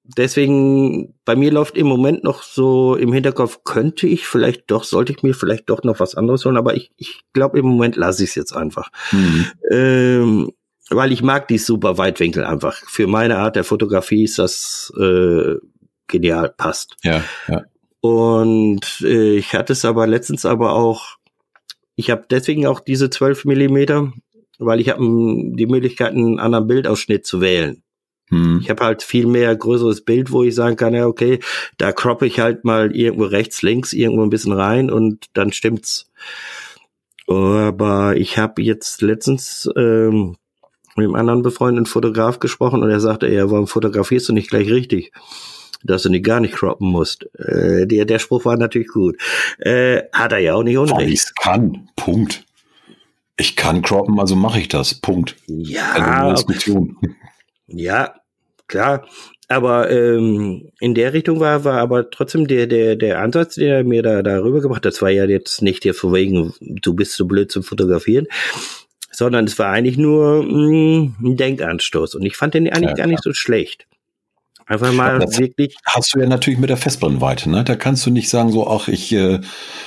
deswegen, 0.04 1.14
bei 1.24 1.36
mir 1.36 1.50
läuft 1.50 1.76
im 1.76 1.86
Moment 1.86 2.24
noch 2.24 2.42
so 2.42 2.96
im 2.96 3.12
Hinterkopf, 3.12 3.60
könnte 3.64 4.06
ich 4.06 4.26
vielleicht 4.26 4.70
doch, 4.70 4.84
sollte 4.84 5.12
ich 5.12 5.22
mir 5.22 5.34
vielleicht 5.34 5.68
doch 5.68 5.82
noch 5.82 6.00
was 6.00 6.14
anderes 6.14 6.44
holen, 6.44 6.56
aber 6.56 6.74
ich, 6.74 6.92
ich 6.96 7.20
glaube, 7.32 7.58
im 7.58 7.66
Moment 7.66 7.96
lasse 7.96 8.24
ich 8.24 8.30
es 8.30 8.34
jetzt 8.36 8.52
einfach. 8.52 8.90
Mhm. 9.12 9.46
Ähm, 9.70 10.52
weil 10.90 11.12
ich 11.12 11.22
mag 11.22 11.48
die 11.48 11.58
super 11.58 11.98
Weitwinkel 11.98 12.44
einfach. 12.44 12.76
Für 12.86 13.06
meine 13.06 13.38
Art 13.38 13.56
der 13.56 13.64
Fotografie 13.64 14.24
ist 14.24 14.38
das 14.38 14.92
äh, 14.98 15.56
genial, 16.06 16.54
passt. 16.56 16.96
Ja, 17.02 17.22
ja. 17.48 17.64
Und 18.00 19.00
äh, 19.02 19.36
ich 19.36 19.52
hatte 19.54 19.72
es 19.72 19.84
aber 19.84 20.06
letztens 20.06 20.46
aber 20.46 20.74
auch, 20.74 21.16
ich 21.96 22.10
habe 22.10 22.26
deswegen 22.30 22.66
auch 22.66 22.78
diese 22.78 23.10
12 23.10 23.46
Millimeter, 23.46 24.12
weil 24.58 24.80
ich 24.80 24.88
habe 24.88 25.00
die 25.00 25.66
Möglichkeit, 25.66 26.12
einen 26.12 26.38
anderen 26.38 26.66
Bildausschnitt 26.66 27.26
zu 27.26 27.40
wählen. 27.40 27.82
Hm. 28.28 28.58
Ich 28.60 28.70
habe 28.70 28.84
halt 28.84 29.02
viel 29.02 29.26
mehr 29.26 29.54
größeres 29.54 30.04
Bild, 30.04 30.32
wo 30.32 30.42
ich 30.42 30.54
sagen 30.54 30.76
kann, 30.76 30.94
ja, 30.94 31.06
okay, 31.06 31.38
da 31.78 31.92
croppe 31.92 32.26
ich 32.26 32.40
halt 32.40 32.64
mal 32.64 32.94
irgendwo 32.94 33.24
rechts, 33.24 33.62
links, 33.62 33.92
irgendwo 33.92 34.22
ein 34.22 34.30
bisschen 34.30 34.52
rein 34.52 34.90
und 34.90 35.26
dann 35.34 35.52
stimmt's. 35.52 36.10
Aber 37.28 38.16
ich 38.16 38.38
habe 38.38 38.62
jetzt 38.62 39.02
letztens 39.02 39.68
ähm, 39.76 40.36
mit 40.96 41.04
einem 41.04 41.14
anderen 41.14 41.42
befreundeten 41.42 41.86
Fotograf 41.86 42.38
gesprochen 42.38 42.82
und 42.82 42.90
er 42.90 43.00
sagte, 43.00 43.28
ja, 43.28 43.50
warum 43.50 43.66
fotografierst 43.66 44.28
du 44.28 44.32
nicht 44.32 44.50
gleich 44.50 44.70
richtig? 44.70 45.12
Dass 45.82 46.02
du 46.02 46.08
nicht 46.08 46.24
gar 46.24 46.40
nicht 46.40 46.54
croppen 46.54 46.88
musst. 46.88 47.28
Äh, 47.38 47.86
der, 47.86 48.06
der 48.06 48.18
Spruch 48.18 48.44
war 48.44 48.56
natürlich 48.56 48.88
gut. 48.88 49.16
Äh, 49.58 50.02
hat 50.12 50.32
er 50.32 50.38
ja 50.38 50.54
auch 50.54 50.62
nicht 50.62 50.78
unrecht. 50.78 51.00
Weil 51.00 51.12
ich 51.12 51.24
kann. 51.40 51.88
Punkt. 51.96 52.45
Ich 53.38 53.56
kann 53.56 53.82
croppen, 53.82 54.18
also 54.18 54.34
mache 54.34 54.60
ich 54.60 54.68
das. 54.68 54.94
Punkt. 54.94 55.36
Ja. 55.46 56.32
Diskussion. 56.32 56.96
Ja, 57.66 58.14
klar. 58.66 59.06
Aber 59.48 59.90
ähm, 59.90 60.70
in 60.80 60.94
der 60.94 61.12
Richtung 61.12 61.38
war, 61.38 61.64
war 61.64 61.78
aber 61.78 62.10
trotzdem 62.10 62.48
der, 62.48 62.66
der, 62.66 62.96
der 62.96 63.20
Ansatz, 63.20 63.54
den 63.54 63.68
er 63.68 63.84
mir 63.84 64.02
da, 64.02 64.22
da 64.22 64.38
rübergebracht 64.38 64.78
hat, 64.78 64.84
das 64.86 65.02
war 65.02 65.10
ja 65.10 65.24
jetzt 65.24 65.62
nicht 65.62 65.84
hier 65.84 65.94
von 65.94 66.12
wegen, 66.14 66.52
du 66.60 66.94
bist 66.94 67.12
so 67.12 67.26
blöd 67.26 67.52
zum 67.52 67.62
Fotografieren, 67.62 68.26
sondern 69.12 69.44
es 69.44 69.58
war 69.58 69.70
eigentlich 69.70 69.98
nur 69.98 70.42
mh, 70.42 70.50
mm, 70.50 71.16
ein 71.22 71.36
Denkanstoß. 71.36 72.16
Und 72.16 72.26
ich 72.26 72.36
fand 72.36 72.54
den 72.54 72.68
eigentlich 72.68 72.90
ja, 72.90 72.96
gar 72.96 73.06
nicht 73.06 73.22
so 73.22 73.32
schlecht. 73.32 73.86
Einfach 74.68 74.92
mal 74.92 75.20
das 75.20 75.38
wirklich. 75.38 75.76
Hast 75.84 76.14
du 76.14 76.18
ja 76.18 76.26
natürlich 76.26 76.58
mit 76.58 76.70
der 76.70 76.76
Festbrennweite, 76.76 77.48
ne? 77.48 77.62
Da 77.62 77.76
kannst 77.76 78.04
du 78.04 78.10
nicht 78.10 78.28
sagen, 78.28 78.50
so, 78.50 78.68
ach, 78.68 78.88
ich 78.88 79.12
äh, 79.12 79.40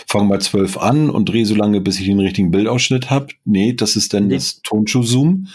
fange 0.07 0.29
bei 0.29 0.37
12 0.37 0.77
an 0.77 1.09
und 1.09 1.27
drehe 1.27 1.45
so 1.45 1.53
lange, 1.53 1.81
bis 1.81 1.99
ich 1.99 2.05
den 2.05 2.19
richtigen 2.19 2.49
Bildausschnitt 2.49 3.09
habe. 3.09 3.27
Nee, 3.43 3.73
das 3.73 3.97
ist 3.97 4.13
dann 4.13 4.27
nee. 4.27 4.35
das 4.35 4.61
Tonschuh-Zoom. 4.61 5.47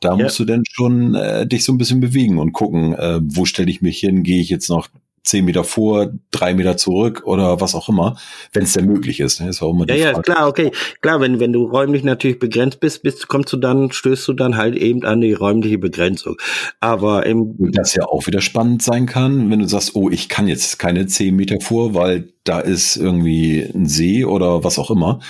Da 0.00 0.16
ja. 0.16 0.24
musst 0.24 0.38
du 0.40 0.44
dann 0.44 0.64
schon 0.68 1.14
äh, 1.14 1.46
dich 1.46 1.64
so 1.64 1.72
ein 1.72 1.78
bisschen 1.78 2.00
bewegen 2.00 2.38
und 2.38 2.52
gucken, 2.52 2.94
äh, 2.94 3.20
wo 3.22 3.44
stelle 3.44 3.70
ich 3.70 3.82
mich 3.82 4.00
hin, 4.00 4.24
gehe 4.24 4.40
ich 4.40 4.48
jetzt 4.48 4.68
noch 4.68 4.88
zehn 5.24 5.44
Meter 5.44 5.64
vor, 5.64 6.12
drei 6.30 6.54
Meter 6.54 6.76
zurück 6.76 7.22
oder 7.24 7.60
was 7.60 7.74
auch 7.74 7.88
immer, 7.88 8.16
wenn 8.52 8.64
es 8.64 8.72
denn 8.72 8.86
möglich 8.86 9.20
ist. 9.20 9.40
Ne? 9.40 9.48
ist 9.48 9.62
auch 9.62 9.70
immer 9.70 9.88
ja, 9.88 9.94
ja, 9.94 10.10
Frage. 10.12 10.22
klar, 10.22 10.48
okay. 10.48 10.70
Klar, 11.00 11.20
wenn, 11.20 11.38
wenn 11.38 11.52
du 11.52 11.64
räumlich 11.64 12.02
natürlich 12.02 12.38
begrenzt 12.38 12.80
bist, 12.80 13.02
bist, 13.02 13.28
kommst 13.28 13.52
du 13.52 13.56
dann, 13.56 13.92
stößt 13.92 14.26
du 14.28 14.32
dann 14.32 14.56
halt 14.56 14.76
eben 14.76 15.04
an 15.04 15.20
die 15.20 15.32
räumliche 15.32 15.78
Begrenzung. 15.78 16.36
Aber 16.80 17.26
im. 17.26 17.54
Das 17.72 17.94
ja 17.94 18.04
auch 18.06 18.26
wieder 18.26 18.40
spannend 18.40 18.82
sein 18.82 19.06
kann, 19.06 19.50
wenn 19.50 19.60
du 19.60 19.68
sagst, 19.68 19.94
oh, 19.94 20.10
ich 20.10 20.28
kann 20.28 20.48
jetzt 20.48 20.78
keine 20.78 21.06
zehn 21.06 21.36
Meter 21.36 21.60
vor, 21.60 21.94
weil 21.94 22.32
da 22.44 22.58
ist 22.58 22.96
irgendwie 22.96 23.60
ein 23.62 23.86
See 23.86 24.24
oder 24.24 24.64
was 24.64 24.78
auch 24.78 24.90
immer, 24.90 25.20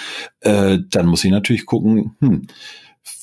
äh, 0.41 0.79
dann 0.91 1.07
muss 1.07 1.25
ich 1.25 1.31
natürlich 1.31 1.67
gucken, 1.67 2.17
hm, 2.21 2.47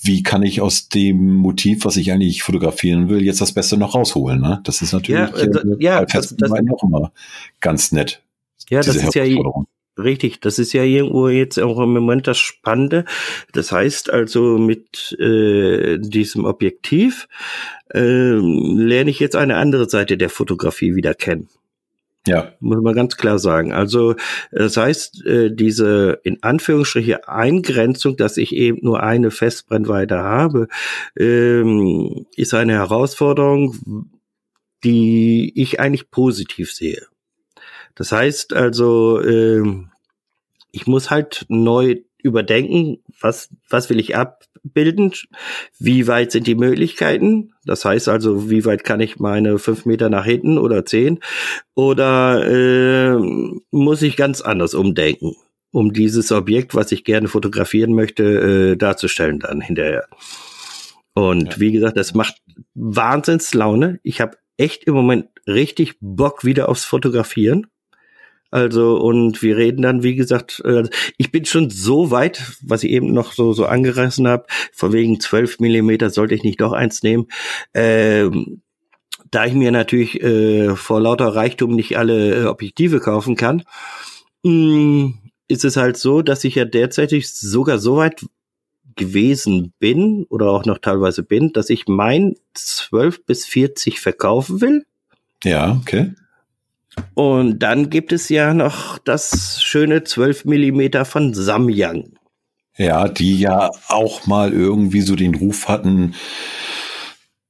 wie 0.02 0.24
kann 0.24 0.44
ich 0.44 0.62
aus 0.62 0.90
dem 0.90 1.36
Motiv, 1.36 1.86
was 1.86 1.98
ich 1.98 2.12
eigentlich 2.12 2.44
fotografieren 2.44 3.10
will, 3.10 3.22
jetzt 3.24 3.42
das 3.42 3.54
Beste 3.54 3.78
noch 3.78 3.96
rausholen? 3.96 4.42
Ne? 4.42 4.62
Das 4.64 4.82
ist 4.82 4.94
natürlich 4.94 5.20
ja, 5.20 5.38
äh, 5.38 5.76
ja, 5.80 6.06
das, 6.06 6.36
das, 6.36 6.52
auch 6.52 6.84
immer 6.84 7.12
ganz 7.60 7.92
nett. 7.92 8.22
Ja, 8.70 8.82
das 8.82 8.96
ist 8.96 9.16
ja 9.16 9.24
richtig. 9.98 10.42
Das 10.42 10.60
ist 10.60 10.74
ja 10.74 10.84
irgendwo 10.84 11.28
jetzt 11.28 11.60
auch 11.60 11.80
im 11.80 11.94
Moment 11.94 12.28
das 12.28 12.38
Spannende. 12.38 13.06
Das 13.52 13.72
heißt 13.72 14.10
also 14.10 14.58
mit 14.58 15.18
äh, 15.20 15.98
diesem 16.00 16.46
Objektiv 16.46 17.28
äh, 17.94 18.00
lerne 18.00 19.10
ich 19.10 19.20
jetzt 19.20 19.36
eine 19.36 19.58
andere 19.58 19.90
Seite 19.90 20.18
der 20.18 20.30
Fotografie 20.30 20.96
wieder 20.96 21.14
kennen. 21.14 21.50
Ja. 22.28 22.54
Muss 22.60 22.82
man 22.82 22.94
ganz 22.96 23.18
klar 23.18 23.40
sagen. 23.40 23.72
Also 23.72 24.16
das 24.52 24.78
heißt, 24.78 25.26
äh, 25.26 25.56
diese 25.56 26.20
in 26.24 26.44
Anführungsstriche 26.44 27.28
Eingrenzung, 27.28 28.18
dass 28.18 28.38
ich 28.38 28.54
eben 28.54 28.80
nur 28.82 29.02
eine 29.02 29.32
Festbrennweite 29.32 30.18
habe, 30.18 30.68
ähm, 31.18 32.26
ist 32.36 32.54
eine 32.54 32.74
Herausforderung, 32.74 34.10
die 34.84 35.52
ich 35.56 35.80
eigentlich 35.80 36.12
positiv 36.12 36.72
sehe. 36.74 37.06
Das 37.96 38.12
heißt 38.12 38.54
also, 38.54 39.22
ähm, 39.22 39.92
ich 40.72 40.88
muss 40.88 41.10
halt 41.10 41.46
neu 41.50 41.98
überdenken, 42.22 43.00
was, 43.20 43.50
was 43.70 43.90
will 43.90 44.00
ich 44.00 44.16
abbilden, 44.16 45.14
wie 45.80 46.08
weit 46.08 46.32
sind 46.32 46.48
die 46.48 46.56
Möglichkeiten, 46.56 47.54
das 47.66 47.86
heißt 47.86 48.10
also, 48.10 48.50
wie 48.50 48.66
weit 48.66 48.84
kann 48.84 49.00
ich 49.00 49.20
meine 49.20 49.58
fünf 49.60 49.86
Meter 49.86 50.10
nach 50.10 50.26
hinten 50.26 50.58
oder 50.58 50.86
zehn, 50.86 51.20
oder 51.76 52.46
äh, 52.48 53.18
muss 53.72 54.02
ich 54.02 54.18
ganz 54.18 54.42
anders 54.42 54.74
umdenken, 54.74 55.36
um 55.72 55.94
dieses 55.94 56.32
Objekt, 56.32 56.76
was 56.76 56.92
ich 56.92 57.04
gerne 57.04 57.28
fotografieren 57.28 57.94
möchte, 57.94 58.24
äh, 58.74 58.76
darzustellen 58.76 59.40
dann 59.40 59.62
hinterher. 59.62 60.08
Und 61.14 61.54
ja. 61.54 61.60
wie 61.60 61.72
gesagt, 61.72 61.98
das 61.98 62.14
macht 62.14 62.36
Wahnsinnslaune. 62.76 64.00
Ich 64.04 64.22
habe 64.22 64.38
echt 64.58 64.84
im 64.86 64.94
Moment 64.94 65.28
richtig 65.48 65.96
Bock 66.00 66.46
wieder 66.46 66.70
aufs 66.70 66.86
Fotografieren. 66.86 67.68
Also, 68.52 68.98
und 68.98 69.42
wir 69.44 69.58
reden 69.58 69.84
dann, 69.84 70.04
wie 70.04 70.16
gesagt, 70.16 70.62
äh, 70.66 70.84
ich 71.18 71.32
bin 71.32 71.46
schon 71.46 71.70
so 71.70 72.12
weit, 72.12 72.54
was 72.62 72.84
ich 72.84 72.92
eben 72.92 73.14
noch 73.14 73.34
so, 73.34 73.54
so 73.54 73.66
angerissen 73.66 74.28
habe, 74.28 74.46
von 74.74 74.92
wegen 74.92 75.20
12 75.20 75.60
Millimeter 75.60 76.10
sollte 76.10 76.36
ich 76.36 76.44
nicht 76.44 76.62
doch 76.62 76.74
eins 76.74 77.04
nehmen. 77.04 77.28
Ähm, 77.74 78.62
da 79.32 79.46
ich 79.46 79.54
mir 79.54 79.72
natürlich 79.72 80.22
äh, 80.24 80.76
vor 80.76 81.00
lauter 81.00 81.28
Reichtum 81.36 81.76
nicht 81.76 81.98
alle 81.98 82.44
äh, 82.44 82.46
Objektive 82.46 83.00
kaufen 83.00 83.36
kann, 83.36 83.64
mh, 84.44 84.52
mm, 84.52 85.20
ist 85.48 85.66
es 85.66 85.78
halt 85.78 85.98
so, 85.98 86.22
dass 86.22 86.44
ich 86.44 86.56
ja 86.56 86.66
derzeitig 86.66 87.32
sogar 87.32 87.80
so 87.80 87.98
weit 87.98 88.26
gewesen 88.96 89.74
bin 89.80 90.26
oder 90.30 90.50
auch 90.52 90.66
noch 90.66 90.78
teilweise 90.78 91.24
bin, 91.24 91.54
dass 91.54 91.70
ich 91.70 91.88
mein 91.88 92.36
12 92.54 93.26
bis 93.26 93.46
40 93.46 94.00
verkaufen 94.00 94.62
will. 94.62 94.86
Ja, 95.44 95.80
okay. 95.82 96.14
Und 97.14 97.60
dann 97.60 97.90
gibt 97.90 98.12
es 98.12 98.30
ja 98.30 98.54
noch 98.54 98.98
das 98.98 99.62
schöne 99.64 100.04
12 100.04 100.46
Millimeter 100.46 101.06
von 101.06 101.34
Samyang. 101.34 102.14
Ja, 102.78 103.08
die 103.08 103.40
ja 103.40 103.70
auch 103.90 104.26
mal 104.26 104.54
irgendwie 104.54 105.02
so 105.02 105.16
den 105.16 105.36
Ruf 105.36 105.68
hatten, 105.68 106.16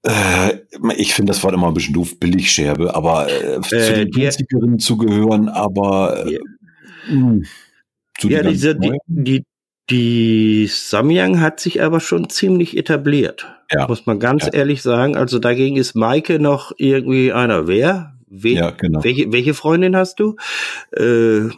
äh, 0.03 0.59
ich 0.95 1.13
finde 1.13 1.31
das 1.31 1.43
Wort 1.43 1.53
immer 1.53 1.67
ein 1.67 1.73
bisschen 1.73 1.93
doof, 1.93 2.19
Billigscherbe, 2.19 2.95
aber 2.95 3.27
äh, 3.29 3.55
äh, 3.55 3.61
zu 3.61 3.93
den 3.93 4.11
günstigeren 4.11 4.79
zu 4.79 4.97
gehören, 4.97 5.49
aber 5.49 6.25
äh, 6.25 6.39
mh, 7.09 7.45
hm, 8.21 8.29
ja, 8.29 8.43
diese, 8.43 8.75
die, 8.75 8.97
die, 9.07 9.43
die 9.89 10.67
Samyang 10.67 11.39
hat 11.41 11.59
sich 11.59 11.81
aber 11.81 11.99
schon 11.99 12.29
ziemlich 12.29 12.77
etabliert. 12.77 13.47
Ja. 13.71 13.87
Muss 13.87 14.05
man 14.05 14.19
ganz 14.19 14.45
ja. 14.45 14.53
ehrlich 14.53 14.81
sagen. 14.81 15.15
Also 15.15 15.39
dagegen 15.39 15.77
ist 15.77 15.95
Maike 15.95 16.39
noch 16.39 16.71
irgendwie 16.77 17.31
einer 17.31 17.67
wer? 17.67 18.18
We 18.29 18.49
ja, 18.49 18.71
genau. 18.71 19.03
welche, 19.03 19.31
welche 19.31 19.53
Freundin 19.53 19.95
hast 19.95 20.19
du? 20.19 20.35
Äh, 20.91 21.49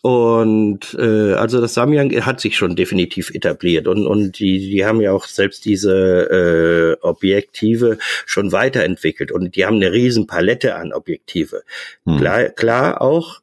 und 0.00 0.96
äh, 0.98 1.32
also 1.32 1.60
das 1.60 1.74
Samyang 1.74 2.24
hat 2.24 2.40
sich 2.40 2.56
schon 2.56 2.76
definitiv 2.76 3.34
etabliert 3.34 3.88
und 3.88 4.06
und 4.06 4.38
die 4.38 4.58
die 4.70 4.84
haben 4.84 5.00
ja 5.00 5.12
auch 5.12 5.24
selbst 5.26 5.64
diese 5.64 6.96
äh, 7.00 7.04
Objektive 7.04 7.98
schon 8.24 8.52
weiterentwickelt 8.52 9.32
und 9.32 9.56
die 9.56 9.66
haben 9.66 9.76
eine 9.76 9.92
riesen 9.92 10.26
Palette 10.26 10.76
an 10.76 10.92
Objektive. 10.92 11.62
Hm. 12.06 12.18
Klar, 12.18 12.44
klar 12.50 13.02
auch 13.02 13.40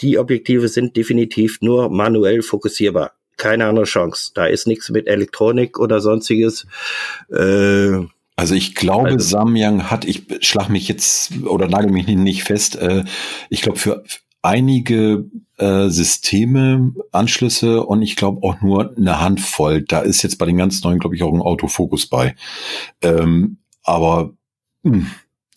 die 0.00 0.18
Objektive 0.18 0.68
sind 0.68 0.96
definitiv 0.96 1.60
nur 1.60 1.90
manuell 1.90 2.42
fokussierbar. 2.42 3.12
Keine 3.36 3.66
andere 3.66 3.84
Chance. 3.84 4.32
Da 4.34 4.46
ist 4.46 4.66
nichts 4.66 4.90
mit 4.90 5.06
Elektronik 5.06 5.78
oder 5.78 6.00
sonstiges. 6.00 6.66
Äh, 7.30 8.06
also 8.40 8.54
ich 8.54 8.74
glaube, 8.74 9.10
also, 9.10 9.36
Samyang 9.36 9.90
hat, 9.90 10.06
ich 10.06 10.24
schlag 10.40 10.70
mich 10.70 10.88
jetzt 10.88 11.44
oder 11.44 11.68
nagel 11.68 11.92
mich 11.92 12.06
nicht 12.06 12.44
fest, 12.44 12.74
äh, 12.76 13.04
ich 13.50 13.60
glaube 13.60 13.78
für 13.78 14.02
einige 14.40 15.26
äh, 15.58 15.90
Systeme, 15.90 16.94
Anschlüsse 17.12 17.84
und 17.84 18.00
ich 18.00 18.16
glaube 18.16 18.42
auch 18.42 18.62
nur 18.62 18.96
eine 18.96 19.20
Handvoll. 19.20 19.82
Da 19.82 20.00
ist 20.00 20.22
jetzt 20.22 20.38
bei 20.38 20.46
den 20.46 20.56
ganz 20.56 20.82
neuen, 20.82 21.00
glaube 21.00 21.16
ich, 21.16 21.22
auch 21.22 21.34
ein 21.34 21.42
Autofokus 21.42 22.06
bei. 22.06 22.34
Ähm, 23.02 23.58
aber 23.82 24.32
mh, 24.84 24.94
hm, 24.94 25.06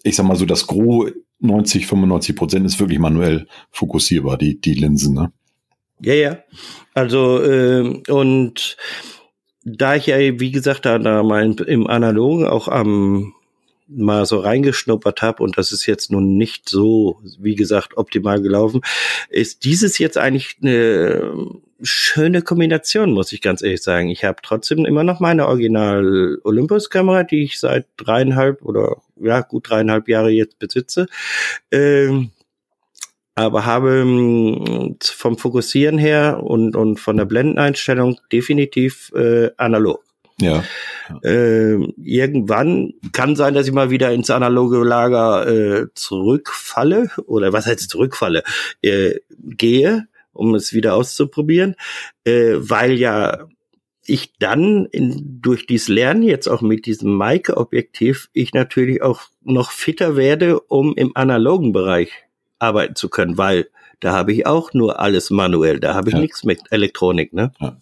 ich 0.04 0.18
sag 0.18 0.26
mal 0.26 0.36
so, 0.36 0.46
das 0.46 0.68
Gros 0.68 1.10
90, 1.40 1.88
95 1.88 2.36
Prozent 2.36 2.66
ist 2.66 2.82
wirklich 2.82 3.00
manuell 3.00 3.48
fokussierbar, 3.72 4.38
die, 4.38 4.60
die 4.60 4.74
Linsen, 4.74 5.16
ne? 5.16 5.32
Ja, 6.02 6.16
ja. 6.16 6.38
Also, 6.94 7.42
äh, 7.42 8.02
und 8.10 8.76
da 9.66 9.96
ich 9.96 10.08
ja, 10.08 10.18
wie 10.18 10.52
gesagt, 10.52 10.86
da, 10.86 11.00
da 11.00 11.24
mal 11.24 11.54
im 11.62 11.88
Analogen 11.88 12.46
auch 12.46 12.68
am 12.68 13.34
mal 13.88 14.26
so 14.26 14.40
reingeschnuppert 14.40 15.22
habe 15.22 15.44
und 15.44 15.58
das 15.58 15.72
ist 15.72 15.86
jetzt 15.86 16.12
nun 16.12 16.38
nicht 16.38 16.70
so, 16.70 17.20
wie 17.38 17.56
gesagt, 17.56 17.98
optimal 17.98 18.42
gelaufen, 18.42 18.82
ist 19.30 19.66
dieses 19.66 19.98
jetzt 19.98 20.18
eigentlich 20.18 20.58
eine 20.62 21.34
schöne 21.82 22.42
Kombination, 22.42 23.12
muss 23.12 23.34
ich 23.34 23.42
ganz 23.42 23.62
ehrlich 23.62 23.84
sagen. 23.84 24.10
Ich 24.10 24.24
habe 24.24 24.38
trotzdem 24.42 24.86
immer 24.86 25.04
noch 25.04 25.20
meine 25.20 25.48
Original 25.48 26.40
Olympus 26.44 26.90
Kamera, 26.90 27.24
die 27.24 27.44
ich 27.44 27.60
seit 27.60 27.88
dreieinhalb 27.98 28.64
oder 28.64 28.98
ja 29.20 29.42
gut 29.42 29.70
dreieinhalb 29.70 30.08
Jahre 30.08 30.30
jetzt 30.30 30.60
besitze. 30.60 31.08
Ähm, 31.72 32.32
aber 33.36 33.66
habe 33.66 34.00
ähm, 34.02 34.98
vom 35.02 35.38
Fokussieren 35.38 35.98
her 35.98 36.42
und, 36.44 36.76
und 36.76 37.00
von 37.00 37.18
der 37.18 37.26
Blendeneinstellung 37.26 38.20
definitiv 38.32 39.12
äh, 39.16 39.50
analog. 39.58 40.04
Ja. 40.40 40.64
Äh, 41.24 41.76
irgendwann 41.98 42.94
kann 43.12 43.36
sein, 43.36 43.54
dass 43.54 43.68
ich 43.68 43.74
mal 43.74 43.90
wieder 43.90 44.12
ins 44.12 44.30
analoge 44.30 44.84
Lager 44.84 45.48
äh, 45.48 45.88
zurückfalle 45.94 47.10
oder 47.26 47.54
was 47.54 47.66
heißt 47.66 47.90
zurückfalle, 47.90 48.44
äh, 48.82 49.16
gehe, 49.40 50.08
um 50.32 50.56
es 50.56 50.74
wieder 50.74 50.96
auszuprobieren, 50.96 51.76
äh, 52.24 52.54
weil 52.56 52.94
ja 52.94 53.48
ich 54.06 54.34
dann 54.38 54.86
in, 54.88 55.40
durch 55.42 55.66
dieses 55.66 55.88
Lernen 55.88 56.24
jetzt 56.24 56.48
auch 56.48 56.62
mit 56.62 56.86
diesem 56.86 57.14
Maike-Objektiv 57.14 58.30
ich 58.34 58.54
natürlich 58.54 59.02
auch 59.02 59.22
noch 59.44 59.72
fitter 59.72 60.16
werde, 60.16 60.60
um 60.60 60.94
im 60.96 61.16
analogen 61.16 61.72
Bereich 61.72 62.12
arbeiten 62.64 62.96
zu 62.96 63.10
können, 63.10 63.38
weil 63.38 63.68
da 64.00 64.14
habe 64.14 64.34
ich 64.34 64.46
auch 64.46 64.74
nur 64.74 65.00
alles 65.00 65.30
manuell, 65.30 65.80
da 65.80 65.94
habe 65.94 66.10
ich 66.10 66.16
ja. 66.16 66.22
nichts 66.22 66.44
mit 66.44 66.60
Elektronik, 66.72 67.34
ne? 67.34 67.52
Ja. 67.60 67.78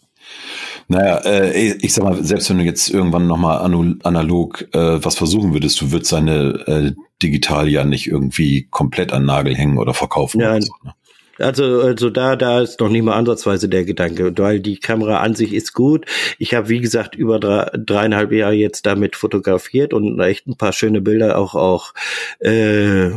Naja, 0.88 1.18
äh, 1.26 1.74
ich 1.74 1.94
sag 1.94 2.04
mal, 2.04 2.24
selbst 2.24 2.50
wenn 2.50 2.60
du 2.60 2.64
jetzt 2.64 2.90
irgendwann 2.90 3.28
nochmal 3.28 3.60
analog 4.04 4.68
äh, 4.74 5.04
was 5.04 5.16
versuchen 5.16 5.54
würdest, 5.54 5.82
du 5.82 5.92
würdest 5.92 6.12
deine 6.12 6.64
äh, 6.68 6.92
digital 7.24 7.70
ja 7.70 7.84
nicht 7.84 8.08
irgendwie 8.08 8.68
komplett 8.70 9.14
an 9.14 9.26
Nagel 9.26 9.56
hängen 9.56 9.78
oder 9.78 9.94
verkaufen. 9.94 10.42
Ja, 10.42 10.52
oder 10.52 10.62
so, 10.62 10.74
ne? 10.84 10.94
Also, 11.40 11.82
also 11.82 12.10
da, 12.10 12.36
da 12.36 12.62
ist 12.62 12.80
noch 12.80 12.90
nicht 12.90 13.04
mal 13.04 13.16
ansatzweise 13.16 13.68
der 13.68 13.84
Gedanke, 13.84 14.38
weil 14.38 14.60
die 14.60 14.78
Kamera 14.78 15.22
an 15.22 15.34
sich 15.34 15.54
ist 15.54 15.74
gut. 15.74 16.06
Ich 16.38 16.54
habe, 16.54 16.70
wie 16.70 16.80
gesagt, 16.80 17.16
über 17.16 17.40
drei, 17.40 17.70
dreieinhalb 17.74 18.32
Jahre 18.32 18.54
jetzt 18.54 18.86
damit 18.86 19.16
fotografiert 19.16 19.94
und 19.94 20.20
echt 20.20 20.48
ein 20.48 20.58
paar 20.58 20.74
schöne 20.74 21.02
Bilder 21.02 21.40
auch, 21.40 21.56
auch 21.56 21.94
äh, 22.40 23.12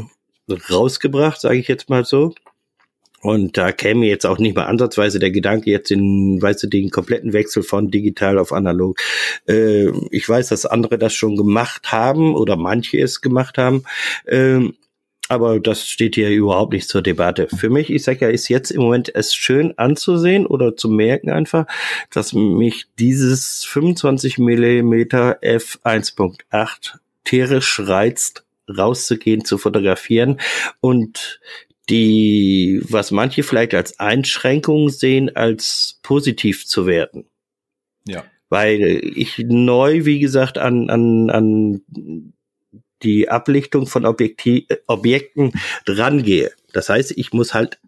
rausgebracht, 0.49 1.41
sage 1.41 1.59
ich 1.59 1.69
jetzt 1.69 1.89
mal 1.89 2.05
so. 2.05 2.35
Und 3.25 3.57
da 3.57 3.73
käme 3.73 4.05
jetzt 4.05 4.27
auch 4.27 4.39
nicht 4.39 4.55
mal 4.55 4.67
ansatzweise 4.67 5.19
der 5.19 5.31
Gedanke, 5.31 5.71
jetzt 5.71 5.89
den, 5.89 6.43
weißt 6.43 6.65
du, 6.65 6.67
den 6.67 6.91
kompletten 6.91 7.33
Wechsel 7.33 7.63
von 7.63 7.91
digital 7.91 8.39
auf 8.39 8.53
analog. 8.53 8.99
Äh, 9.49 9.89
ich 10.11 10.29
weiß, 10.29 10.49
dass 10.49 10.67
andere 10.67 10.99
das 10.99 11.15
schon 11.15 11.37
gemacht 11.37 11.91
haben 11.91 12.35
oder 12.35 12.57
manche 12.57 13.01
es 13.01 13.23
gemacht 13.23 13.57
haben. 13.57 13.85
Äh, 14.27 14.61
aber 15.29 15.59
das 15.59 15.89
steht 15.89 16.17
hier 16.17 16.29
überhaupt 16.29 16.75
nicht 16.75 16.87
zur 16.87 17.01
Debatte. 17.01 17.49
Für 17.49 17.71
mich, 17.71 17.89
ich 17.89 18.05
sag 18.05 18.21
ja, 18.21 18.29
ist 18.29 18.49
jetzt 18.49 18.71
im 18.71 18.83
Moment 18.83 19.15
es 19.15 19.35
schön 19.35 19.73
anzusehen 19.79 20.45
oder 20.45 20.77
zu 20.77 20.91
merken 20.91 21.31
einfach, 21.31 21.67
dass 22.13 22.35
mich 22.35 22.89
dieses 22.99 23.65
25 23.65 24.37
Millimeter 24.37 25.43
f1.8 25.43 26.99
tierisch 27.25 27.81
reizt, 27.81 28.44
rauszugehen, 28.69 29.45
zu 29.45 29.59
fotografieren 29.59 30.41
und 30.81 31.41
die, 31.91 32.81
was 32.89 33.11
manche 33.11 33.43
vielleicht 33.43 33.75
als 33.75 34.01
Einschränkung 34.01 34.89
sehen, 34.89 35.35
als 35.37 36.01
positiv 36.03 36.67
zu 36.67 36.87
werden. 36.87 37.27
Ja. 38.07 38.25
Weil 38.49 39.03
ich 39.15 39.39
neu, 39.39 40.05
wie 40.05 40.19
gesagt, 40.19 40.59
an, 40.59 40.89
an, 40.89 41.31
an 41.31 41.83
die 43.03 43.29
Ablichtung 43.29 43.87
von 43.87 44.07
Objekti 44.07 44.67
Objekten 44.87 45.53
rangehe. 45.87 46.53
Das 46.73 46.89
heißt, 46.89 47.13
ich 47.17 47.33
muss 47.33 47.53
halt 47.55 47.79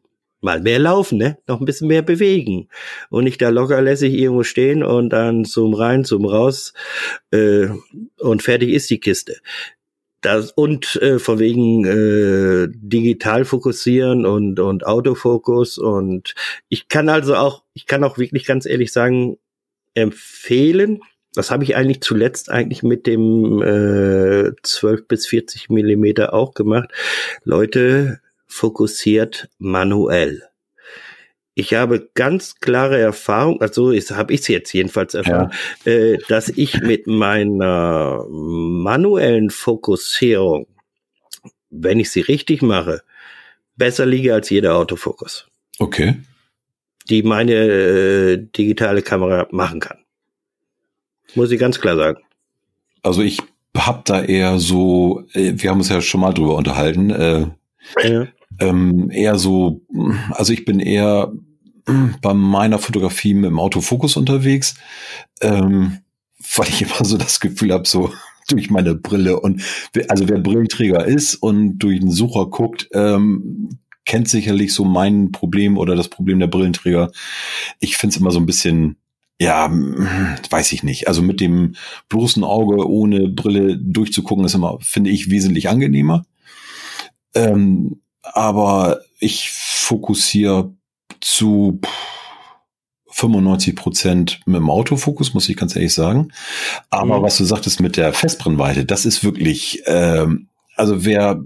mal 0.40 0.60
mehr 0.60 0.78
laufen, 0.78 1.18
ne? 1.18 1.38
Noch 1.46 1.60
ein 1.60 1.64
bisschen 1.64 1.88
mehr 1.88 2.02
bewegen. 2.02 2.68
Und 3.08 3.24
nicht 3.24 3.40
da 3.40 3.48
lockerlässig 3.48 4.14
irgendwo 4.14 4.42
stehen 4.42 4.82
und 4.82 5.10
dann 5.10 5.44
zoom 5.44 5.74
rein, 5.74 6.04
zoom 6.04 6.26
raus 6.26 6.74
äh, 7.30 7.68
und 8.20 8.42
fertig 8.42 8.70
ist 8.70 8.90
die 8.90 9.00
Kiste. 9.00 9.36
Das, 10.26 10.50
und 10.50 10.96
äh, 10.96 11.20
von 11.20 11.38
wegen 11.38 11.84
äh, 11.84 12.66
digital 12.68 13.44
fokussieren 13.44 14.26
und, 14.26 14.58
und 14.58 14.84
Autofokus. 14.84 15.78
Und 15.78 16.34
ich 16.68 16.88
kann 16.88 17.08
also 17.08 17.36
auch, 17.36 17.62
ich 17.74 17.86
kann 17.86 18.02
auch 18.02 18.18
wirklich 18.18 18.44
ganz 18.44 18.66
ehrlich 18.66 18.92
sagen, 18.92 19.38
empfehlen, 19.94 21.00
das 21.32 21.52
habe 21.52 21.62
ich 21.62 21.76
eigentlich 21.76 22.00
zuletzt 22.00 22.50
eigentlich 22.50 22.82
mit 22.82 23.06
dem 23.06 23.62
äh, 23.62 24.50
12 24.64 25.06
bis 25.06 25.28
40 25.28 25.70
Millimeter 25.70 26.34
auch 26.34 26.54
gemacht. 26.54 26.90
Leute, 27.44 28.18
fokussiert 28.48 29.48
manuell 29.58 30.42
ich 31.58 31.72
habe 31.72 32.10
ganz 32.12 32.56
klare 32.56 32.98
Erfahrung, 32.98 33.62
also 33.62 33.90
habe 33.90 34.34
ich 34.34 34.40
es 34.40 34.48
jetzt 34.48 34.74
jedenfalls 34.74 35.14
erfahren, 35.14 35.52
ja. 35.86 35.92
äh, 35.92 36.18
dass 36.28 36.50
ich 36.50 36.82
mit 36.82 37.06
meiner 37.06 38.26
manuellen 38.28 39.48
Fokussierung, 39.48 40.66
wenn 41.70 41.98
ich 41.98 42.10
sie 42.10 42.20
richtig 42.20 42.60
mache, 42.60 43.00
besser 43.74 44.04
liege 44.04 44.34
als 44.34 44.50
jeder 44.50 44.76
Autofokus. 44.76 45.48
Okay. 45.78 46.16
Die 47.08 47.22
meine 47.22 47.54
äh, 47.54 48.36
digitale 48.36 49.00
Kamera 49.00 49.48
machen 49.50 49.80
kann. 49.80 49.98
Muss 51.34 51.50
ich 51.50 51.58
ganz 51.58 51.80
klar 51.80 51.96
sagen. 51.96 52.20
Also 53.02 53.22
ich 53.22 53.40
habe 53.74 54.02
da 54.04 54.22
eher 54.22 54.58
so, 54.58 55.24
äh, 55.32 55.54
wir 55.56 55.70
haben 55.70 55.78
uns 55.78 55.88
ja 55.88 56.02
schon 56.02 56.20
mal 56.20 56.34
drüber 56.34 56.56
unterhalten, 56.56 57.08
äh, 57.08 57.46
ja. 58.02 58.26
ähm, 58.58 59.10
eher 59.10 59.38
so, 59.38 59.80
also 60.32 60.52
ich 60.52 60.66
bin 60.66 60.80
eher 60.80 61.32
bei 62.22 62.34
meiner 62.34 62.78
Fotografie 62.78 63.34
mit 63.34 63.50
dem 63.50 63.58
Autofokus 63.58 64.16
unterwegs, 64.16 64.74
ähm, 65.40 65.98
weil 66.56 66.68
ich 66.68 66.82
immer 66.82 67.04
so 67.04 67.16
das 67.16 67.40
Gefühl 67.40 67.72
habe, 67.72 67.86
so 67.86 68.12
durch 68.48 68.70
meine 68.70 68.94
Brille 68.94 69.40
und 69.40 69.62
also 70.08 70.28
wer 70.28 70.38
Brillenträger 70.38 71.04
ist 71.04 71.34
und 71.34 71.78
durch 71.78 71.98
den 71.98 72.12
Sucher 72.12 72.46
guckt, 72.46 72.88
ähm, 72.92 73.80
kennt 74.04 74.28
sicherlich 74.28 74.72
so 74.72 74.84
mein 74.84 75.32
Problem 75.32 75.76
oder 75.76 75.96
das 75.96 76.08
Problem 76.08 76.38
der 76.38 76.46
Brillenträger. 76.46 77.10
Ich 77.80 77.96
finde 77.96 78.14
es 78.14 78.20
immer 78.20 78.30
so 78.30 78.38
ein 78.38 78.46
bisschen, 78.46 78.96
ja, 79.40 79.68
weiß 80.50 80.72
ich 80.72 80.84
nicht. 80.84 81.08
Also 81.08 81.22
mit 81.22 81.40
dem 81.40 81.74
bloßen 82.08 82.44
Auge 82.44 82.88
ohne 82.88 83.28
Brille 83.28 83.76
durchzugucken, 83.76 84.44
ist 84.44 84.54
immer, 84.54 84.78
finde 84.80 85.10
ich, 85.10 85.28
wesentlich 85.28 85.68
angenehmer. 85.68 86.24
Ähm, 87.34 88.00
aber 88.22 89.00
ich 89.18 89.50
fokussiere 89.50 90.72
zu 91.26 91.80
95 93.10 93.74
Prozent 93.74 94.40
mit 94.46 94.56
dem 94.56 94.70
Autofokus, 94.70 95.34
muss 95.34 95.48
ich 95.48 95.56
ganz 95.56 95.74
ehrlich 95.74 95.92
sagen. 95.92 96.28
Aber 96.88 97.18
mhm. 97.18 97.22
was 97.24 97.36
du 97.36 97.44
sagtest 97.44 97.80
mit 97.80 97.96
der 97.96 98.12
Festbrennweite, 98.12 98.84
das 98.84 99.04
ist 99.04 99.24
wirklich, 99.24 99.82
ähm, 99.86 100.48
also 100.76 101.04
wer 101.04 101.42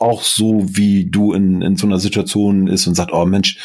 auch 0.00 0.24
so 0.24 0.64
wie 0.66 1.08
du 1.08 1.34
in, 1.34 1.62
in 1.62 1.76
so 1.76 1.86
einer 1.86 2.00
Situation 2.00 2.66
ist 2.66 2.88
und 2.88 2.96
sagt, 2.96 3.12
oh 3.12 3.24
Mensch, 3.24 3.58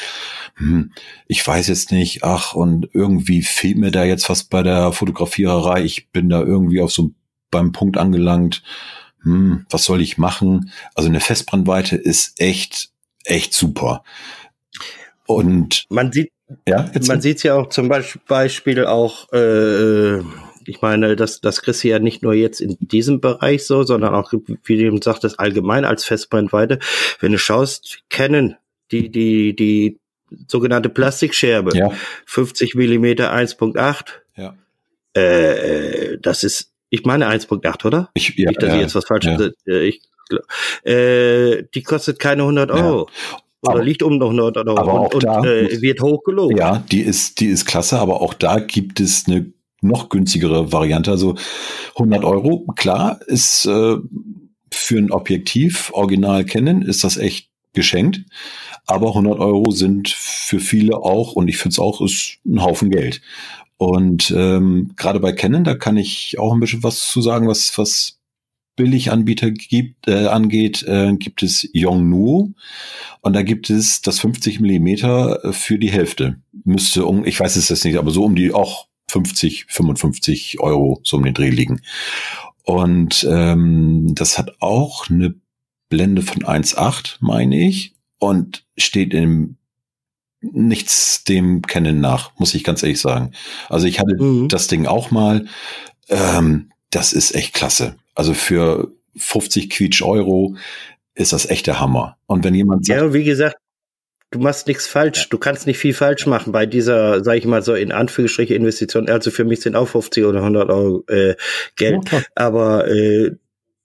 hm, 0.58 0.92
ich 1.26 1.46
weiß 1.46 1.68
jetzt 1.70 1.92
nicht, 1.92 2.24
ach, 2.24 2.54
und 2.54 2.90
irgendwie 2.94 3.42
fehlt 3.42 3.78
mir 3.78 3.90
da 3.90 4.04
jetzt 4.04 4.30
was 4.30 4.44
bei 4.44 4.62
der 4.62 4.92
Fotografiererei. 4.92 5.84
Ich 5.84 6.12
bin 6.12 6.30
da 6.30 6.42
irgendwie 6.42 6.82
auf 6.82 6.92
so 6.92 7.12
beim 7.50 7.72
Punkt 7.72 7.98
angelangt. 7.98 8.62
Hm, 9.24 9.66
was 9.72 9.86
soll 9.86 10.02
ich 10.02 10.20
machen? 10.20 10.72
Also 10.94 11.10
eine 11.10 11.20
Festbrennweite 11.20 11.96
ist 11.96 12.40
echt, 12.40 12.92
echt 13.24 13.56
super. 13.56 14.04
Und 15.28 15.86
man 15.90 16.12
sieht, 16.12 16.32
ja, 16.68 16.90
man 17.08 17.22
sieht 17.22 17.44
ja 17.44 17.56
auch 17.56 17.70
zum 17.70 17.90
Beispiel 18.28 18.86
auch, 18.86 19.32
äh, 19.34 20.20
ich 20.66 20.82
meine, 20.82 21.16
das, 21.16 21.42
das 21.42 21.62
kriegst 21.62 21.84
du 21.84 21.90
ja 21.90 22.00
nicht 22.00 22.24
nur 22.24 22.34
jetzt 22.34 22.62
in 22.62 22.78
diesem 22.80 23.22
Bereich 23.22 23.66
so, 23.66 23.84
sondern 23.84 24.14
auch, 24.14 24.34
wie 24.64 24.78
du 24.78 24.84
eben 24.84 25.02
sagtest, 25.02 25.40
allgemein 25.40 25.86
als 25.86 26.06
Festbrennweite. 26.06 26.80
Wenn 27.20 27.34
du 27.34 27.38
schaust, 27.38 28.00
kennen 28.10 28.56
die, 28.92 29.10
die, 29.10 29.56
die 29.56 30.00
sogenannte 30.48 30.90
Plastikscherbe, 30.90 31.78
ja. 31.78 31.92
50 32.26 32.76
Millimeter 32.76 33.34
1.8. 33.34 34.06
Ja. 34.36 34.56
Äh, 35.14 36.18
das 36.22 36.44
ist, 36.44 36.72
ich 36.90 37.06
meine 37.06 37.30
1.8, 37.30 37.86
oder? 37.86 38.10
Ich, 38.14 38.34
ja, 38.38 38.50
nicht, 38.50 38.62
dass 38.62 38.70
ja, 38.70 38.76
ich 38.76 38.82
jetzt 38.82 38.96
was 38.96 39.06
falsches, 39.06 39.54
ja. 39.66 39.74
Äh, 39.74 39.88
ich, 39.88 40.02
äh, 40.84 41.64
die 41.74 41.84
kostet 41.84 42.20
keine 42.20 42.44
100 42.44 42.72
Euro. 42.72 43.10
Ja. 43.10 43.38
Oder 43.62 43.76
aber, 43.76 43.84
liegt 43.84 44.04
um 44.04 44.18
noch 44.18 44.32
Nord 44.32 44.58
oder 44.58 44.78
aber 44.78 45.02
und, 45.02 45.16
auch 45.16 45.20
da, 45.20 45.44
äh, 45.44 45.82
wird 45.82 46.02
hoch 46.02 46.24
gelobt. 46.24 46.58
Ja, 46.58 46.84
die 46.92 47.02
ist, 47.02 47.40
die 47.40 47.48
ist 47.48 47.66
klasse, 47.66 48.00
aber 48.00 48.22
auch 48.22 48.34
da 48.34 48.60
gibt 48.60 49.00
es 49.00 49.26
eine 49.28 49.52
noch 49.82 50.10
günstigere 50.10 50.72
Variante. 50.72 51.12
Also 51.12 51.36
100 51.96 52.24
Euro, 52.24 52.66
klar, 52.76 53.20
ist 53.28 53.66
äh, 53.66 53.98
für 54.72 54.98
ein 54.98 55.12
Objektiv 55.12 55.92
original 55.94 56.46
kennen, 56.46 56.82
ist 56.82 57.04
das 57.04 57.18
echt 57.18 57.50
geschenkt. 57.74 58.22
Aber 58.86 59.10
100 59.10 59.40
Euro 59.40 59.72
sind 59.72 60.10
für 60.10 60.60
viele 60.60 60.98
auch, 60.98 61.34
und 61.34 61.48
ich 61.48 61.58
finde 61.58 61.74
es 61.74 61.80
auch, 61.80 62.02
ist 62.02 62.38
ein 62.46 62.64
Haufen 62.64 62.90
Geld. 62.90 63.22
Und 63.78 64.34
ähm, 64.36 64.92
gerade 64.96 65.20
bei 65.20 65.34
Canon, 65.34 65.64
da 65.64 65.76
kann 65.76 65.98
ich 65.98 66.40
auch 66.40 66.54
ein 66.54 66.60
bisschen 66.60 66.84
was 66.84 67.10
zu 67.10 67.22
sagen, 67.22 67.48
was, 67.48 67.78
was 67.78 68.17
Billiganbieter 68.78 69.52
gibt, 69.52 70.08
äh, 70.08 70.28
angeht, 70.28 70.84
äh, 70.84 71.14
gibt 71.18 71.44
es 71.44 71.68
Yongnuo 71.74 72.54
und 73.20 73.34
da 73.34 73.42
gibt 73.42 73.70
es 73.70 74.02
das 74.02 74.22
50 74.22 74.62
Millimeter 74.62 75.52
für 75.52 75.78
die 75.78 75.92
Hälfte. 75.92 76.38
Müsste 76.64 77.06
um, 77.06 77.26
ich 77.26 77.38
weiß 77.38 77.58
es 77.58 77.68
jetzt 77.68 77.84
nicht, 77.84 77.98
aber 77.98 78.12
so 78.12 78.24
um 78.24 78.36
die 78.36 78.54
auch 78.54 78.88
50, 79.10 79.66
55 79.68 80.60
Euro 80.62 81.02
so 81.04 81.18
um 81.18 81.24
den 81.24 81.34
Dreh 81.34 81.50
liegen. 81.50 81.82
Und 82.64 83.28
ähm, 83.30 84.14
das 84.16 84.38
hat 84.38 84.62
auch 84.62 85.10
eine 85.10 85.36
Blende 85.90 86.22
von 86.22 86.44
1,8, 86.44 87.18
meine 87.20 87.58
ich, 87.68 87.94
und 88.20 88.66
steht 88.78 89.14
im 89.14 89.58
nichts 90.42 91.24
dem 91.24 91.64
Kennen 91.64 92.00
nach, 92.00 92.32
muss 92.38 92.54
ich 92.54 92.64
ganz 92.64 92.84
ehrlich 92.84 93.02
sagen. 93.02 93.32
Also 93.70 93.88
ich 93.88 94.00
hatte 94.00 94.22
mhm. 94.22 94.48
das 94.50 94.68
Ding 94.68 94.86
auch 94.86 95.12
mal. 95.12 95.48
Ähm, 96.10 96.72
das 96.98 97.14
ist 97.14 97.36
echt 97.36 97.54
klasse. 97.54 97.96
Also 98.16 98.34
für 98.34 98.92
50 99.16 99.70
Quietsch 99.70 100.02
Euro 100.02 100.56
ist 101.14 101.32
das 101.32 101.48
echt 101.48 101.68
der 101.68 101.80
Hammer. 101.80 102.18
Und 102.26 102.44
wenn 102.44 102.56
jemand 102.56 102.88
sagt, 102.88 103.00
ja, 103.00 103.14
wie 103.14 103.24
gesagt, 103.24 103.58
du 104.32 104.40
machst 104.40 104.68
nichts 104.68 104.88
falsch. 104.88 105.22
Ja. 105.22 105.26
Du 105.30 105.38
kannst 105.38 105.68
nicht 105.68 105.78
viel 105.78 105.94
falsch 105.94 106.26
machen 106.26 106.52
bei 106.52 106.66
dieser, 106.66 107.24
sag 107.24 107.38
ich 107.38 107.46
mal 107.46 107.62
so 107.62 107.76
in 107.76 107.92
Anführungsstriche 107.92 108.56
Investition. 108.56 109.08
Also 109.10 109.30
für 109.30 109.46
mich 109.46 109.62
sind 109.62 109.76
auch 109.76 109.88
50 109.88 110.26
oder 110.26 110.40
100 110.40 110.72
Euro 110.72 111.04
äh, 111.08 111.36
Geld. 111.76 112.12
Ja, 112.12 112.22
Aber 112.34 112.88
äh, 112.88 113.36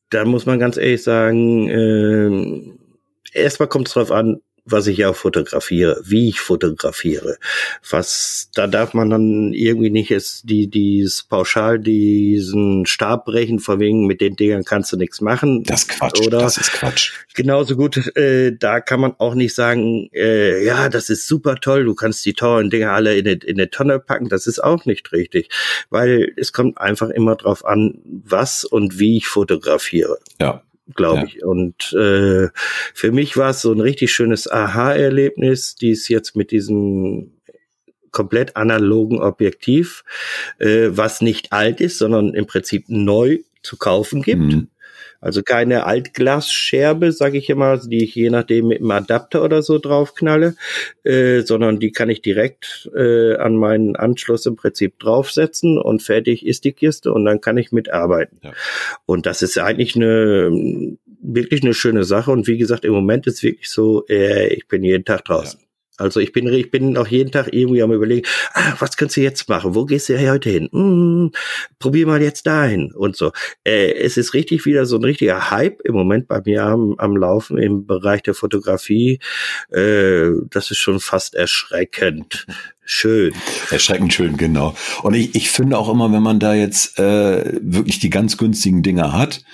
da 0.09 0.25
muss 0.25 0.46
man 0.46 0.59
ganz 0.59 0.79
ehrlich 0.79 1.03
sagen, 1.03 1.68
äh, 1.68 3.38
erstmal 3.38 3.68
kommt 3.68 3.88
es 3.88 3.94
drauf 3.94 4.11
an, 4.11 4.40
was 4.64 4.87
ich 4.87 5.05
auch 5.05 5.16
fotografiere, 5.16 6.01
wie 6.05 6.29
ich 6.29 6.40
fotografiere. 6.40 7.38
Was, 7.88 8.48
da 8.55 8.66
darf 8.66 8.94
man 8.94 9.11
dann 9.11 9.53
irgendwie 9.53 9.90
nicht 9.90 10.11
jetzt 10.11 10.48
die, 10.48 10.68
dieses 10.68 11.25
pauschal 11.25 11.81
diesen 11.81 12.87
Stab 12.87 13.25
brechen, 13.25 13.59
vor 13.59 13.81
wegen 13.81 14.07
mit 14.07 14.20
den 14.20 14.37
Dingern 14.37 14.64
kannst 14.64 14.92
du 14.92 14.96
nichts 14.96 15.20
machen. 15.20 15.64
Das 15.64 15.83
ist 15.83 15.88
Quatsch, 15.88 16.20
oder 16.27 16.38
das 16.38 16.59
ist 16.59 16.72
Quatsch. 16.72 17.12
Genauso 17.35 17.77
gut, 17.77 18.16
äh, 18.16 18.57
da 18.57 18.81
kann 18.81 19.01
man 19.01 19.14
auch 19.18 19.35
nicht 19.35 19.55
sagen, 19.55 20.09
äh, 20.12 20.64
ja, 20.64 20.88
das 20.88 21.11
ist 21.11 21.27
super 21.27 21.57
toll, 21.57 21.85
du 21.85 21.94
kannst 21.94 22.25
die 22.25 22.35
tollen 22.35 22.70
Dinger 22.70 22.92
alle 22.92 23.16
in 23.16 23.27
eine, 23.27 23.37
in 23.37 23.59
eine 23.59 23.70
Tonne 23.70 23.98
packen. 23.98 24.29
Das 24.29 24.46
ist 24.46 24.62
auch 24.62 24.85
nicht 24.85 25.12
richtig, 25.12 25.48
weil 25.90 26.33
es 26.37 26.53
kommt 26.53 26.79
einfach 26.79 27.11
immer 27.11 27.35
drauf 27.35 27.64
an, 27.64 27.98
was 28.05 28.64
und 28.64 28.98
wie 28.98 29.16
ich 29.16 29.27
fotografiere. 29.27 30.18
Ja 30.40 30.62
glaube 30.94 31.20
ja. 31.20 31.24
ich. 31.26 31.44
Und 31.44 31.92
äh, 31.92 32.48
für 32.94 33.12
mich 33.12 33.37
war 33.37 33.50
es 33.50 33.62
so 33.62 33.72
ein 33.72 33.81
richtig 33.81 34.12
schönes 34.12 34.50
Aha-Erlebnis, 34.50 35.74
dies 35.76 36.09
jetzt 36.09 36.37
mit 36.37 36.50
diesem 36.50 37.33
komplett 38.11 38.57
analogen 38.57 39.20
Objektiv, 39.20 40.05
äh, 40.59 40.88
was 40.90 41.22
nicht 41.22 41.52
alt 41.52 41.81
ist, 41.81 41.98
sondern 41.98 42.35
im 42.35 42.46
Prinzip 42.46 42.85
neu 42.88 43.38
zu 43.62 43.76
kaufen 43.76 44.22
gibt. 44.22 44.42
Mhm. 44.42 44.68
Also 45.22 45.42
keine 45.44 45.87
Altglasscherbe, 45.87 47.12
sage 47.12 47.38
ich 47.38 47.48
immer, 47.48 47.78
die 47.78 48.02
ich 48.02 48.14
je 48.16 48.28
nachdem 48.28 48.66
mit 48.66 48.80
einem 48.80 48.90
Adapter 48.90 49.44
oder 49.44 49.62
so 49.62 49.78
draufknalle, 49.78 50.56
äh, 51.04 51.42
sondern 51.42 51.78
die 51.78 51.92
kann 51.92 52.11
ich 52.11 52.22
direkt 52.22 52.90
äh, 52.94 53.37
an 53.37 53.56
meinen 53.56 53.94
Anschluss 53.94 54.46
im 54.46 54.56
Prinzip 54.56 54.98
draufsetzen 54.98 55.78
und 55.78 56.02
fertig 56.02 56.44
ist 56.44 56.64
die 56.64 56.72
Kiste 56.72 57.12
und 57.12 57.24
dann 57.24 57.40
kann 57.40 57.56
ich 57.56 57.70
mitarbeiten. 57.70 58.40
Ja. 58.42 58.52
Und 59.06 59.24
das 59.26 59.42
ist 59.42 59.56
eigentlich 59.58 59.94
eine 59.94 60.50
wirklich 61.22 61.62
eine 61.62 61.72
schöne 61.72 62.02
Sache 62.02 62.32
und 62.32 62.48
wie 62.48 62.58
gesagt, 62.58 62.85
im 62.85 62.92
Moment 62.92 63.28
ist 63.28 63.44
wirklich 63.44 63.70
so, 63.70 64.04
äh, 64.08 64.52
ich 64.52 64.66
bin 64.66 64.82
jeden 64.82 65.04
Tag 65.04 65.24
draußen. 65.24 65.61
Ja. 65.61 65.66
Also 66.02 66.20
ich 66.20 66.32
bin, 66.32 66.48
ich 66.48 66.70
bin 66.70 66.96
auch 66.96 67.06
jeden 67.06 67.30
Tag 67.30 67.48
irgendwie 67.52 67.82
am 67.82 67.92
überlegen, 67.92 68.26
ah, 68.54 68.74
was 68.78 68.96
kannst 68.96 69.16
du 69.16 69.20
jetzt 69.20 69.48
machen? 69.48 69.74
Wo 69.74 69.84
gehst 69.84 70.08
du 70.08 70.30
heute 70.30 70.50
hin? 70.50 70.68
Hm, 70.72 71.30
probier 71.78 72.06
mal 72.06 72.20
jetzt 72.20 72.46
dahin 72.46 72.92
und 72.92 73.16
so. 73.16 73.32
Äh, 73.64 73.92
es 73.92 74.16
ist 74.16 74.34
richtig 74.34 74.66
wieder 74.66 74.84
so 74.84 74.96
ein 74.96 75.04
richtiger 75.04 75.50
Hype 75.50 75.80
im 75.82 75.94
Moment 75.94 76.28
bei 76.28 76.42
mir 76.44 76.64
am, 76.64 76.94
am 76.98 77.16
Laufen 77.16 77.56
im 77.56 77.86
Bereich 77.86 78.22
der 78.22 78.34
Fotografie. 78.34 79.20
Äh, 79.70 80.30
das 80.50 80.70
ist 80.70 80.78
schon 80.78 81.00
fast 81.00 81.34
erschreckend. 81.34 82.46
Schön. 82.84 83.32
Erschreckend 83.70 84.12
schön, 84.12 84.36
genau. 84.36 84.74
Und 85.02 85.14
ich, 85.14 85.36
ich 85.36 85.50
finde 85.50 85.78
auch 85.78 85.88
immer, 85.88 86.12
wenn 86.12 86.22
man 86.22 86.40
da 86.40 86.52
jetzt 86.52 86.98
äh, 86.98 87.60
wirklich 87.62 88.00
die 88.00 88.10
ganz 88.10 88.36
günstigen 88.36 88.82
Dinger 88.82 89.12
hat 89.12 89.44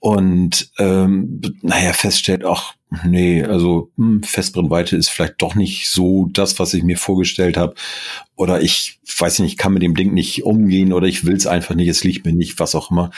und 0.00 0.70
ähm, 0.78 1.40
naja, 1.62 1.92
feststellt, 1.92 2.44
ach, 2.44 2.74
nee, 3.04 3.42
also 3.42 3.90
hm, 3.96 4.22
Festbrennweite 4.22 4.96
ist 4.96 5.10
vielleicht 5.10 5.42
doch 5.42 5.54
nicht 5.56 5.88
so 5.88 6.28
das, 6.32 6.58
was 6.58 6.72
ich 6.74 6.84
mir 6.84 6.96
vorgestellt 6.96 7.56
habe. 7.56 7.74
Oder 8.36 8.62
ich 8.62 9.00
weiß 9.18 9.40
nicht, 9.40 9.52
ich 9.52 9.58
kann 9.58 9.72
mit 9.72 9.82
dem 9.82 9.96
Ding 9.96 10.14
nicht 10.14 10.44
umgehen 10.44 10.92
oder 10.92 11.06
ich 11.08 11.24
will 11.24 11.34
es 11.34 11.46
einfach 11.46 11.74
nicht, 11.74 11.88
es 11.88 12.04
liegt 12.04 12.24
mir 12.24 12.32
nicht, 12.32 12.60
was 12.60 12.76
auch 12.76 12.90
immer. 12.90 13.10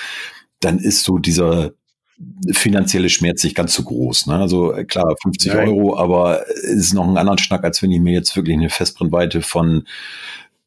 Dann 0.60 0.78
ist 0.78 1.04
so 1.04 1.18
dieser 1.18 1.72
finanzielle 2.52 3.08
Schmerz 3.08 3.44
nicht 3.44 3.56
ganz 3.56 3.74
so 3.74 3.82
groß. 3.82 4.26
Ne? 4.26 4.36
Also 4.36 4.74
klar, 4.86 5.14
50 5.22 5.52
Nein. 5.52 5.68
Euro, 5.68 5.98
aber 5.98 6.46
es 6.48 6.64
ist 6.64 6.94
noch 6.94 7.06
ein 7.06 7.16
anderer 7.16 7.38
Schnack, 7.38 7.64
als 7.64 7.82
wenn 7.82 7.92
ich 7.92 8.00
mir 8.00 8.12
jetzt 8.12 8.36
wirklich 8.36 8.56
eine 8.56 8.70
Festbrennweite 8.70 9.42
von 9.42 9.84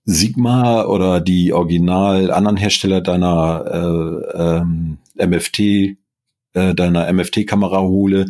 Sigma 0.05 0.83
oder 0.85 1.21
die 1.21 1.53
original 1.53 2.31
anderen 2.31 2.57
Hersteller 2.57 3.01
deiner 3.01 4.25
äh, 4.35 4.59
ähm, 4.59 4.97
MFT 5.15 5.97
äh, 6.53 6.73
deiner 6.73 7.11
MFT-Kamera 7.11 7.81
hole, 7.81 8.25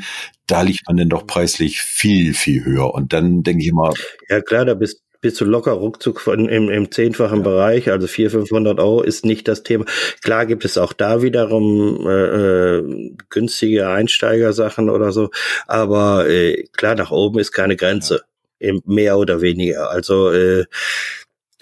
da 0.47 0.61
liegt 0.61 0.87
man 0.87 0.97
denn 0.97 1.09
doch 1.09 1.27
preislich 1.27 1.81
viel, 1.81 2.33
viel 2.33 2.65
höher. 2.65 2.93
Und 2.93 3.13
dann 3.13 3.43
denke 3.43 3.63
ich 3.63 3.69
immer. 3.69 3.93
Ja 4.29 4.41
klar, 4.41 4.65
da 4.65 4.73
bist, 4.73 5.01
bist 5.21 5.39
du 5.39 5.45
locker 5.45 5.71
ruckzuck 5.71 6.19
von, 6.19 6.47
im, 6.47 6.69
im 6.69 6.91
zehnfachen 6.91 7.39
ja. 7.39 7.43
Bereich, 7.43 7.89
also 7.89 8.07
400, 8.07 8.47
500 8.49 8.79
Euro 8.79 9.01
ist 9.01 9.25
nicht 9.25 9.47
das 9.47 9.63
Thema. 9.63 9.85
Klar 10.21 10.45
gibt 10.45 10.65
es 10.65 10.77
auch 10.77 10.93
da 10.93 11.21
wiederum 11.21 12.05
äh, 12.07 12.77
äh, 12.77 13.15
günstige 13.29 13.89
Einsteigersachen 13.89 14.89
oder 14.89 15.11
so, 15.11 15.31
aber 15.65 16.29
äh, 16.29 16.63
klar, 16.73 16.95
nach 16.95 17.11
oben 17.11 17.39
ist 17.39 17.51
keine 17.51 17.77
Grenze, 17.77 18.23
ja. 18.59 18.73
mehr 18.85 19.17
oder 19.17 19.41
weniger. 19.41 19.89
Also 19.89 20.31
äh, 20.31 20.65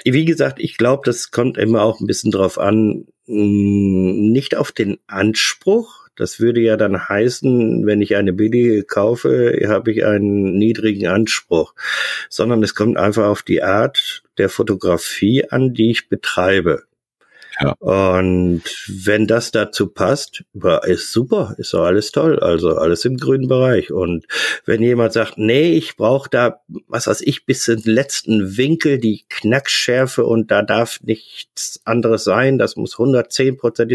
wie 0.04 0.26
gesagt, 0.26 0.60
ich 0.60 0.78
glaube, 0.78 1.04
das 1.06 1.30
kommt 1.30 1.58
immer 1.58 1.84
auch 1.84 2.00
ein 2.00 2.08
bisschen 2.08 2.32
drauf 2.32 2.58
an, 2.58 3.06
mh, 3.28 4.32
nicht 4.32 4.56
auf 4.56 4.72
den 4.72 4.98
Anspruch, 5.06 6.01
das 6.22 6.40
würde 6.40 6.62
ja 6.62 6.78
dann 6.78 7.10
heißen, 7.10 7.86
wenn 7.88 8.00
ich 8.00 8.16
eine 8.16 8.32
billige 8.32 8.84
kaufe, 8.84 9.60
habe 9.68 9.92
ich 9.92 10.06
einen 10.06 10.58
niedrigen 10.58 11.08
Anspruch, 11.08 11.74
sondern 12.30 12.62
es 12.62 12.76
kommt 12.76 12.98
einfach 12.98 13.26
auf 13.26 13.42
die 13.42 13.64
Art 13.64 14.22
der 14.38 14.50
Fotografie 14.50 15.50
an, 15.50 15.74
die 15.74 15.90
ich 15.90 16.10
betreibe. 16.10 16.84
Ja. 17.60 17.74
Und 17.80 18.64
wenn 18.88 19.28
das 19.28 19.52
dazu 19.52 19.88
passt, 19.88 20.44
ist 20.86 21.12
super, 21.12 21.56
ist 21.58 21.74
doch 21.74 21.86
alles 21.86 22.12
toll, 22.12 22.40
also 22.40 22.76
alles 22.76 23.04
im 23.06 23.18
grünen 23.18 23.48
Bereich. 23.48 23.92
Und 23.92 24.26
wenn 24.66 24.82
jemand 24.82 25.14
sagt, 25.14 25.38
nee, 25.38 25.74
ich 25.74 25.96
brauche 25.96 26.30
da, 26.30 26.62
was 26.88 27.08
weiß 27.08 27.22
ich, 27.22 27.46
bis 27.46 27.64
zum 27.64 27.82
letzten 27.84 28.58
Winkel 28.58 29.00
die 29.00 29.26
Knackschärfe 29.28 30.24
und 30.24 30.52
da 30.52 30.62
darf 30.62 31.02
nichts 31.02 31.82
anderes 31.84 32.24
sein, 32.24 32.58
das 32.58 32.76
muss 32.76 32.94
110 32.94 33.58
Prozent, 33.58 33.92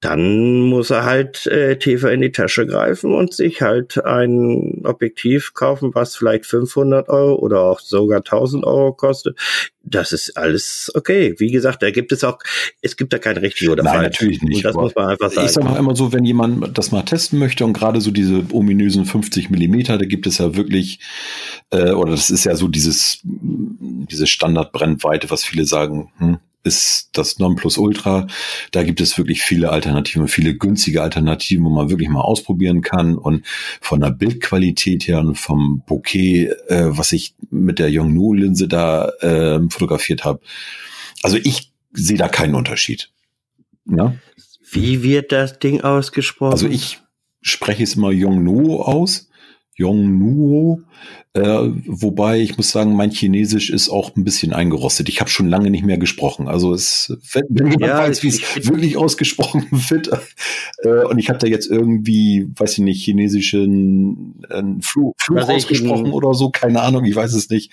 dann 0.00 0.60
muss 0.60 0.90
er 0.90 1.04
halt 1.04 1.46
äh, 1.46 1.78
tiefer 1.78 2.12
in 2.12 2.20
die 2.20 2.30
Tasche 2.30 2.66
greifen 2.66 3.12
und 3.12 3.32
sich 3.32 3.62
halt 3.62 4.04
ein 4.04 4.82
Objektiv 4.84 5.54
kaufen, 5.54 5.94
was 5.94 6.16
vielleicht 6.16 6.44
500 6.44 7.08
Euro 7.08 7.36
oder 7.36 7.62
auch 7.62 7.80
sogar 7.80 8.18
1000 8.18 8.66
Euro 8.66 8.92
kostet. 8.92 9.38
Das 9.82 10.12
ist 10.12 10.36
alles 10.36 10.92
okay. 10.94 11.34
Wie 11.38 11.50
gesagt, 11.50 11.82
da 11.82 11.90
gibt 11.90 12.12
es 12.12 12.24
auch, 12.24 12.38
es 12.82 12.96
gibt 12.96 13.14
da 13.14 13.18
kein 13.18 13.38
richtig 13.38 13.70
oder 13.70 13.84
Nein, 13.84 13.94
falsch. 13.94 14.20
natürlich 14.20 14.42
nicht. 14.42 14.56
Und 14.56 14.64
das 14.64 14.74
muss 14.74 14.94
man 14.94 15.06
einfach 15.06 15.30
sagen. 15.30 15.46
Ich 15.46 15.52
sage 15.52 15.78
immer 15.78 15.96
so, 15.96 16.12
wenn 16.12 16.26
jemand 16.26 16.76
das 16.76 16.92
mal 16.92 17.02
testen 17.02 17.38
möchte 17.38 17.64
und 17.64 17.72
gerade 17.72 18.02
so 18.02 18.10
diese 18.10 18.44
ominösen 18.52 19.06
50 19.06 19.48
Millimeter, 19.48 19.96
da 19.96 20.04
gibt 20.04 20.26
es 20.26 20.38
ja 20.38 20.56
wirklich, 20.56 21.00
äh, 21.70 21.92
oder 21.92 22.10
das 22.10 22.28
ist 22.28 22.44
ja 22.44 22.54
so 22.54 22.68
dieses, 22.68 23.20
diese 23.22 24.26
Standardbrennweite, 24.26 25.30
was 25.30 25.42
viele 25.42 25.64
sagen, 25.64 26.12
hm, 26.18 26.38
ist 26.66 27.10
das 27.12 27.38
Nonplusultra. 27.38 28.26
Da 28.72 28.82
gibt 28.82 29.00
es 29.00 29.16
wirklich 29.16 29.42
viele 29.42 29.70
Alternativen, 29.70 30.28
viele 30.28 30.54
günstige 30.54 31.02
Alternativen, 31.02 31.64
wo 31.64 31.70
man 31.70 31.88
wirklich 31.88 32.08
mal 32.08 32.20
ausprobieren 32.20 32.82
kann. 32.82 33.16
Und 33.16 33.46
von 33.80 34.00
der 34.00 34.10
Bildqualität 34.10 35.06
her 35.08 35.20
und 35.20 35.36
vom 35.36 35.82
Bouquet, 35.86 36.50
äh, 36.68 36.96
was 36.96 37.12
ich 37.12 37.34
mit 37.50 37.78
der 37.78 37.88
Yongnuo-Linse 37.90 38.68
da 38.68 39.08
äh, 39.20 39.60
fotografiert 39.70 40.24
habe. 40.24 40.40
Also 41.22 41.38
ich 41.42 41.72
sehe 41.92 42.18
da 42.18 42.28
keinen 42.28 42.54
Unterschied. 42.54 43.10
Ja? 43.86 44.14
Wie 44.70 45.02
wird 45.02 45.32
das 45.32 45.58
Ding 45.58 45.80
ausgesprochen? 45.80 46.52
Also 46.52 46.68
ich 46.68 47.00
spreche 47.40 47.84
es 47.84 47.94
immer 47.94 48.10
Yongnuo 48.10 48.82
aus. 48.82 49.25
Yongnuo. 49.78 50.80
Äh, 51.34 51.70
wobei 51.86 52.40
ich 52.40 52.56
muss 52.56 52.70
sagen, 52.70 52.96
mein 52.96 53.10
Chinesisch 53.10 53.68
ist 53.68 53.90
auch 53.90 54.16
ein 54.16 54.24
bisschen 54.24 54.54
eingerostet. 54.54 55.08
Ich 55.08 55.20
habe 55.20 55.28
schon 55.28 55.48
lange 55.48 55.70
nicht 55.70 55.84
mehr 55.84 55.98
gesprochen. 55.98 56.48
Also 56.48 56.72
es, 56.72 57.14
wenn, 57.32 57.44
jemand 57.54 57.80
ja, 57.82 57.98
weiß, 57.98 58.22
wie 58.22 58.28
es 58.28 58.66
wirklich 58.66 58.96
ausgesprochen 58.96 59.66
wird, 59.70 60.08
äh, 60.78 61.04
und 61.04 61.18
ich 61.18 61.28
habe 61.28 61.38
da 61.38 61.46
jetzt 61.46 61.70
irgendwie, 61.70 62.48
weiß 62.56 62.78
ich 62.78 62.84
nicht, 62.84 63.04
chinesischen 63.04 64.42
äh, 64.48 64.62
Fluch, 64.80 65.12
Fluch 65.18 65.48
ausgesprochen 65.48 66.12
oder 66.12 66.32
so, 66.32 66.50
keine 66.50 66.80
Ahnung, 66.80 67.04
ich 67.04 67.14
weiß 67.14 67.34
es 67.34 67.50
nicht. 67.50 67.70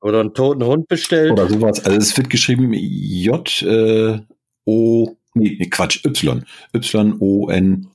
Oder 0.00 0.20
einen 0.20 0.34
toten 0.34 0.64
Hund 0.64 0.88
bestellt. 0.88 1.32
Oder 1.32 1.48
sowas. 1.48 1.84
Also 1.84 1.98
es 1.98 2.16
wird 2.16 2.30
geschrieben 2.30 2.72
J 2.72 3.62
äh, 3.62 4.20
O 4.64 5.16
nee, 5.34 5.56
nee 5.58 5.68
Quatsch, 5.68 6.04
Y. 6.04 6.44
Y 6.74 7.14
O 7.20 7.48
N 7.48 7.88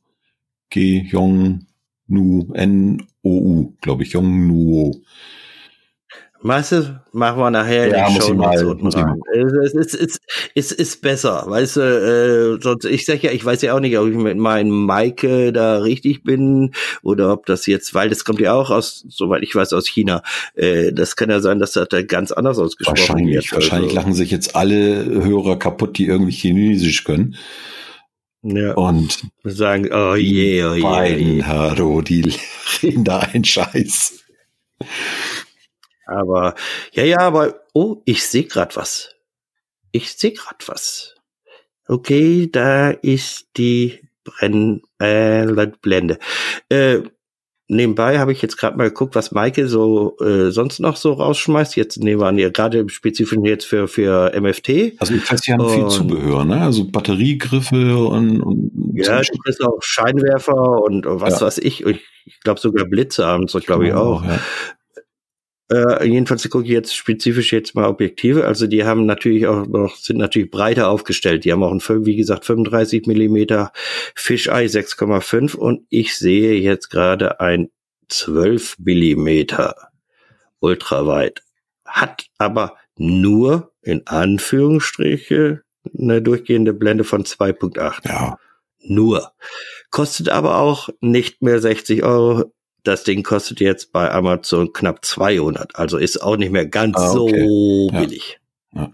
G 0.69 1.07
Yong 1.11 1.65
Nu, 2.09 2.47
N-O-U, 2.53 3.73
glaube 3.81 4.03
ich, 4.03 4.13
Jong 4.13 4.47
Nuo. 4.47 5.01
Weißt 6.41 6.71
du, 6.71 7.01
machen 7.11 7.37
wir 7.37 7.51
nachher 7.51 7.89
ja, 7.89 8.07
die 8.07 8.21
Show 8.21 8.33
mal, 8.33 8.57
rein. 8.57 9.19
Es 9.33 9.73
ist, 9.73 9.93
ist, 9.93 10.21
ist, 10.55 10.71
ist 10.71 11.01
besser, 11.01 11.43
weißt 11.47 11.75
du, 11.75 11.81
äh, 11.81 12.61
sonst, 12.63 12.85
ich 12.85 13.05
sag 13.05 13.21
ja, 13.23 13.31
ich 13.31 13.43
weiß 13.43 13.61
ja 13.61 13.75
auch 13.75 13.81
nicht, 13.81 13.97
ob 13.97 14.07
ich 14.07 14.15
mit 14.15 14.37
meinem 14.37 14.85
Maike 14.85 15.51
da 15.51 15.79
richtig 15.79 16.23
bin 16.23 16.71
oder 17.03 17.33
ob 17.33 17.45
das 17.45 17.65
jetzt, 17.65 17.93
weil 17.93 18.07
das 18.07 18.23
kommt 18.23 18.39
ja 18.39 18.53
auch 18.53 18.69
aus, 18.69 19.05
soweit 19.09 19.43
ich 19.43 19.53
weiß, 19.53 19.73
aus 19.73 19.89
China. 19.89 20.23
Äh, 20.55 20.93
das 20.93 21.17
kann 21.17 21.29
ja 21.29 21.41
sein, 21.41 21.59
dass 21.59 21.73
das 21.73 21.89
da 21.89 22.01
ganz 22.03 22.31
anders 22.31 22.57
ausgesprochen 22.57 22.99
wahrscheinlich, 22.99 23.35
wird. 23.35 23.51
Wahrscheinlich 23.51 23.89
also. 23.89 23.99
lachen 23.99 24.13
sich 24.13 24.31
jetzt 24.31 24.55
alle 24.55 25.05
Hörer 25.05 25.59
kaputt, 25.59 25.97
die 25.97 26.05
irgendwie 26.05 26.31
Chinesisch 26.31 27.03
können. 27.03 27.35
Ja. 28.41 28.73
Und 28.73 29.29
sagen, 29.43 29.91
oh 29.91 30.15
je, 30.15 30.63
oh 30.63 30.73
je. 30.73 30.81
Beiden, 30.81 31.47
Haro, 31.47 32.01
die 32.01 32.33
reden 32.81 33.03
da 33.05 33.19
einen 33.19 33.43
Scheiß. 33.43 34.23
Aber, 36.05 36.55
ja, 36.93 37.03
ja, 37.03 37.19
aber, 37.19 37.61
oh, 37.73 38.01
ich 38.05 38.23
sehe 38.23 38.45
grad 38.45 38.77
was. 38.77 39.13
Ich 39.91 40.13
sehe 40.13 40.31
grad 40.31 40.67
was. 40.67 41.15
Okay, 41.87 42.49
da 42.51 42.91
ist 42.91 43.49
die 43.57 43.99
Brenn, 44.23 44.81
äh, 44.99 45.45
Blende. 45.81 46.17
Äh, 46.69 47.01
nebenbei 47.69 48.19
habe 48.19 48.31
ich 48.33 48.41
jetzt 48.41 48.57
gerade 48.57 48.77
mal 48.77 48.89
geguckt, 48.89 49.15
was 49.15 49.31
Maike 49.31 49.67
so 49.67 50.17
äh, 50.19 50.51
sonst 50.51 50.79
noch 50.79 50.97
so 50.97 51.13
rausschmeißt. 51.13 51.75
Jetzt 51.75 51.97
nehmen 52.03 52.19
wir 52.19 52.27
an, 52.27 52.37
ja, 52.37 52.49
gerade 52.49 52.79
im 52.79 52.89
Spezifischen 52.89 53.45
jetzt 53.45 53.65
für, 53.65 53.87
für 53.87 54.33
MFT. 54.39 54.93
Also 54.99 55.13
ich 55.13 55.31
weiß, 55.31 55.41
die 55.41 55.53
haben 55.53 55.69
viel 55.69 55.87
Zubehör, 55.87 56.43
ne? 56.43 56.61
Also 56.61 56.85
Batteriegriffe 56.85 57.97
und, 57.97 58.41
und 58.41 58.71
Ja, 58.95 59.21
du 59.21 59.37
kriegst 59.43 59.63
auch 59.63 59.81
Scheinwerfer 59.81 60.81
und 60.83 61.05
was 61.05 61.39
ja. 61.39 61.45
weiß 61.45 61.59
ich. 61.59 61.85
Ich, 61.85 62.01
glaube 62.43 62.59
sogar 62.59 62.85
Blitze 62.85 63.25
abends, 63.25 63.57
glaube 63.65 63.87
ich 63.87 63.93
auch. 63.93 64.23
Ja. 64.23 64.39
Äh, 65.71 66.07
jedenfalls 66.07 66.49
gucke 66.49 66.65
ich 66.65 66.71
jetzt 66.71 66.95
spezifisch 66.95 67.53
jetzt 67.53 67.75
mal 67.75 67.87
Objektive. 67.87 68.45
Also 68.45 68.65
die 68.65 68.85
haben 68.85 69.05
natürlich 69.05 69.45
auch 69.45 69.67
noch, 69.67 69.95
sind 69.95 70.17
natürlich 70.17 70.49
breiter 70.49 70.89
aufgestellt. 70.89 71.45
Die 71.45 71.51
haben 71.51 71.63
auch 71.63 71.71
ein, 71.71 72.05
wie 72.05 72.15
gesagt, 72.15 72.45
35 72.45 73.05
Millimeter 73.05 73.71
Fisheye 74.15 74.65
6,5 74.65 75.55
und 75.55 75.85
ich 75.89 76.17
sehe 76.17 76.59
jetzt 76.59 76.89
gerade 76.89 77.39
ein 77.39 77.69
12 78.07 78.77
Millimeter 78.79 79.75
ultraweit. 80.59 81.43
Hat 81.85 82.25
aber 82.39 82.75
nur 82.97 83.71
in 83.81 84.07
Anführungsstriche 84.07 85.61
eine 85.97 86.21
durchgehende 86.21 86.73
Blende 86.73 87.03
von 87.03 87.23
2.8. 87.23 88.07
Ja. 88.07 88.37
Nur. 88.81 89.31
Kostet 89.91 90.29
aber 90.29 90.57
auch 90.57 90.89
nicht 91.01 91.41
mehr 91.41 91.59
60 91.59 92.03
Euro, 92.03 92.51
das 92.83 93.03
Ding 93.03 93.23
kostet 93.23 93.59
jetzt 93.59 93.91
bei 93.91 94.11
Amazon 94.11 94.73
knapp 94.73 95.03
200. 95.03 95.75
Also 95.75 95.97
ist 95.97 96.21
auch 96.21 96.37
nicht 96.37 96.51
mehr 96.51 96.65
ganz 96.65 96.97
ah, 96.97 97.13
okay. 97.13 97.39
so 97.41 97.87
billig. 97.91 98.39
Ja. 98.73 98.91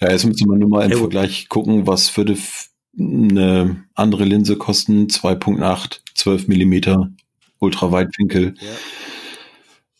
ja. 0.00 0.10
jetzt 0.10 0.24
müssen 0.24 0.48
wir 0.50 0.58
nur 0.58 0.68
mal 0.68 0.84
im 0.84 0.92
ja, 0.92 0.98
Vergleich 0.98 1.48
gucken, 1.48 1.86
was 1.86 2.16
würde 2.16 2.36
eine 2.98 3.84
andere 3.94 4.24
Linse 4.24 4.56
kosten. 4.56 5.06
2.8, 5.06 6.00
12 6.14 6.48
Millimeter 6.48 7.10
Ultraweitwinkel. 7.58 8.54
Ja. 8.60 8.68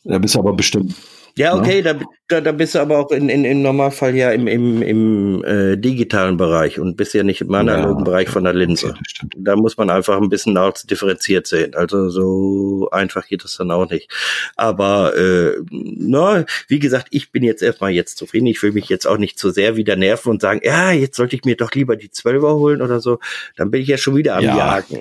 Da 0.04 0.18
bist 0.18 0.34
du 0.34 0.40
aber 0.40 0.52
bestimmt 0.52 0.94
ja, 1.36 1.54
okay, 1.56 1.80
ja. 1.80 1.94
Da, 1.94 2.00
da, 2.28 2.40
da 2.40 2.52
bist 2.52 2.74
du 2.74 2.78
aber 2.78 2.98
auch 2.98 3.10
in, 3.10 3.28
in, 3.28 3.44
im 3.44 3.62
Normalfall 3.62 4.14
ja 4.14 4.30
im, 4.32 4.46
im, 4.46 4.82
im 4.82 5.44
äh, 5.44 5.76
digitalen 5.76 6.36
Bereich 6.36 6.78
und 6.78 6.96
bist 6.96 7.14
ja 7.14 7.22
nicht 7.22 7.40
im 7.40 7.54
analogen 7.54 7.98
ja, 7.98 8.04
Bereich 8.04 8.28
von 8.28 8.44
der 8.44 8.54
Linse. 8.54 8.94
Da 9.36 9.56
muss 9.56 9.76
man 9.76 9.90
einfach 9.90 10.20
ein 10.20 10.28
bisschen 10.28 10.56
auch 10.56 10.72
differenziert 10.72 11.46
sehen. 11.46 11.74
Also 11.74 12.08
so 12.08 12.88
einfach 12.90 13.26
geht 13.26 13.44
das 13.44 13.56
dann 13.56 13.70
auch 13.70 13.88
nicht. 13.90 14.10
Aber 14.56 15.16
äh, 15.16 15.58
na, 15.70 16.44
wie 16.68 16.78
gesagt, 16.78 17.08
ich 17.10 17.32
bin 17.32 17.42
jetzt 17.42 17.62
erstmal 17.62 17.90
jetzt 17.90 18.16
zufrieden. 18.18 18.46
Ich 18.46 18.62
will 18.62 18.72
mich 18.72 18.88
jetzt 18.88 19.06
auch 19.06 19.18
nicht 19.18 19.38
zu 19.38 19.50
sehr 19.50 19.76
wieder 19.76 19.96
nerven 19.96 20.30
und 20.30 20.42
sagen, 20.42 20.60
ja, 20.64 20.92
jetzt 20.92 21.16
sollte 21.16 21.36
ich 21.36 21.44
mir 21.44 21.56
doch 21.56 21.72
lieber 21.72 21.96
die 21.96 22.10
Zwölfer 22.10 22.54
holen 22.54 22.82
oder 22.82 23.00
so. 23.00 23.18
Dann 23.56 23.70
bin 23.70 23.82
ich 23.82 23.88
ja 23.88 23.98
schon 23.98 24.16
wieder 24.16 24.36
am 24.36 24.44
ja. 24.44 24.56
Jagen. 24.56 25.00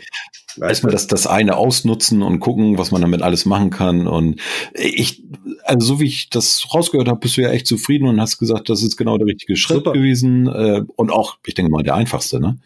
Erstmal 0.60 0.92
das, 0.92 1.08
das 1.08 1.28
eine 1.28 1.56
ausnutzen 1.56 2.22
und 2.22 2.40
gucken, 2.40 2.78
was 2.78 2.92
man 2.92 3.02
damit 3.02 3.22
alles 3.22 3.46
machen 3.46 3.70
kann. 3.70 4.08
Und 4.08 4.42
ich, 4.74 5.24
also 5.64 5.96
so 5.96 6.00
wie 6.00 6.08
ich 6.08 6.30
das 6.30 6.68
rausgehört 6.74 7.08
habe, 7.08 7.20
bist 7.20 7.38
du 7.38 7.42
ja 7.42 7.50
echt 7.50 7.68
zufrieden 7.68 8.08
und 8.08 8.20
hast 8.20 8.38
gesagt, 8.38 8.70
das 8.70 8.84
ist 8.84 8.98
genau 8.98 9.18
der 9.18 9.28
richtige 9.28 9.56
Schritt 9.56 9.78
Super. 9.78 9.94
gewesen. 9.94 10.48
Äh, 10.48 10.84
und 10.96 11.12
auch, 11.12 11.38
ich 11.46 11.54
denke 11.54 11.72
mal, 11.72 11.84
der 11.84 11.96
einfachste, 11.96 12.40
ne? 12.40 12.58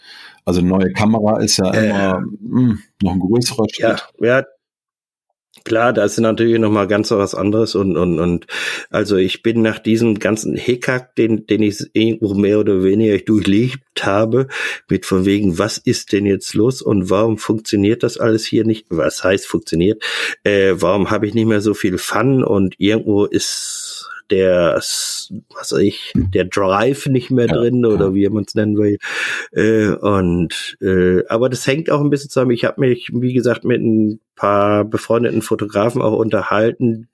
Also 0.45 0.61
neue 0.61 0.93
Kamera 0.93 1.39
ist 1.39 1.57
ja 1.57 1.71
äh, 1.73 1.89
immer 1.89 2.19
mh, 2.19 2.29
hm, 2.39 2.79
noch 3.01 3.13
ein 3.13 3.19
größerer 3.19 3.65
Schritt. 3.71 4.03
Ja, 4.19 4.37
ja, 4.39 4.43
Klar, 5.65 5.93
da 5.93 6.05
ist 6.05 6.19
natürlich 6.19 6.59
noch 6.59 6.69
mal 6.69 6.87
ganz 6.87 7.09
was 7.09 7.33
anderes 7.33 7.73
und 7.73 7.97
und 7.97 8.19
und 8.19 8.45
also 8.91 9.17
ich 9.17 9.41
bin 9.41 9.63
nach 9.63 9.79
diesem 9.79 10.19
ganzen 10.19 10.55
Hickhack, 10.55 11.15
den 11.15 11.47
den 11.47 11.63
ich 11.63 11.83
irgendwo 11.93 12.35
mehr 12.35 12.59
oder 12.59 12.83
weniger 12.83 13.17
durchlebt 13.17 13.81
habe, 14.03 14.47
mit 14.89 15.07
von 15.07 15.25
wegen, 15.25 15.57
was 15.57 15.79
ist 15.79 16.13
denn 16.13 16.27
jetzt 16.27 16.53
los 16.53 16.83
und 16.83 17.09
warum 17.09 17.39
funktioniert 17.39 18.03
das 18.03 18.19
alles 18.19 18.45
hier 18.45 18.63
nicht? 18.63 18.85
Was 18.89 19.23
heißt 19.23 19.47
funktioniert? 19.47 20.03
Äh, 20.43 20.75
warum 20.75 21.09
habe 21.09 21.25
ich 21.25 21.33
nicht 21.33 21.47
mehr 21.47 21.61
so 21.61 21.73
viel 21.73 21.97
Fun 21.97 22.43
und 22.43 22.75
irgendwo 22.77 23.25
ist 23.25 23.84
der, 24.31 24.75
was 24.75 25.31
weiß 25.71 25.73
ich, 25.79 26.13
der 26.15 26.45
Drive 26.45 27.07
nicht 27.07 27.31
mehr 27.31 27.47
ja, 27.47 27.53
drin 27.55 27.85
oder 27.85 28.07
ja. 28.07 28.13
wie 28.13 28.29
man 28.29 28.45
es 28.47 28.55
nennen 28.55 28.77
will. 28.77 28.97
Äh, 29.51 29.89
und 29.89 30.77
äh, 30.81 31.25
aber 31.27 31.49
das 31.49 31.67
hängt 31.67 31.89
auch 31.89 32.01
ein 32.01 32.09
bisschen 32.09 32.29
zusammen. 32.29 32.51
Ich 32.51 32.65
habe 32.65 32.81
mich, 32.81 33.09
wie 33.13 33.33
gesagt, 33.33 33.63
mit 33.65 33.81
ein 33.81 34.19
paar 34.35 34.85
befreundeten 34.85 35.41
Fotografen 35.41 36.01
auch 36.01 36.17
unterhalten, 36.17 37.07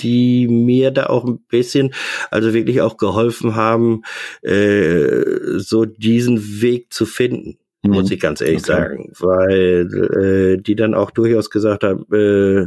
die 0.00 0.48
mir 0.48 0.90
da 0.90 1.06
auch 1.06 1.24
ein 1.24 1.40
bisschen, 1.48 1.92
also 2.30 2.54
wirklich 2.54 2.80
auch 2.80 2.96
geholfen 2.96 3.54
haben, 3.54 4.02
äh, 4.42 5.58
so 5.58 5.84
diesen 5.84 6.62
Weg 6.62 6.92
zu 6.92 7.06
finden, 7.06 7.58
mhm. 7.82 7.92
muss 7.92 8.10
ich 8.10 8.20
ganz 8.20 8.40
ehrlich 8.40 8.62
okay. 8.62 8.72
sagen, 8.72 9.12
weil 9.18 10.56
äh, 10.58 10.62
die 10.62 10.74
dann 10.74 10.94
auch 10.94 11.10
durchaus 11.10 11.50
gesagt 11.50 11.84
haben, 11.84 12.06
äh, 12.12 12.66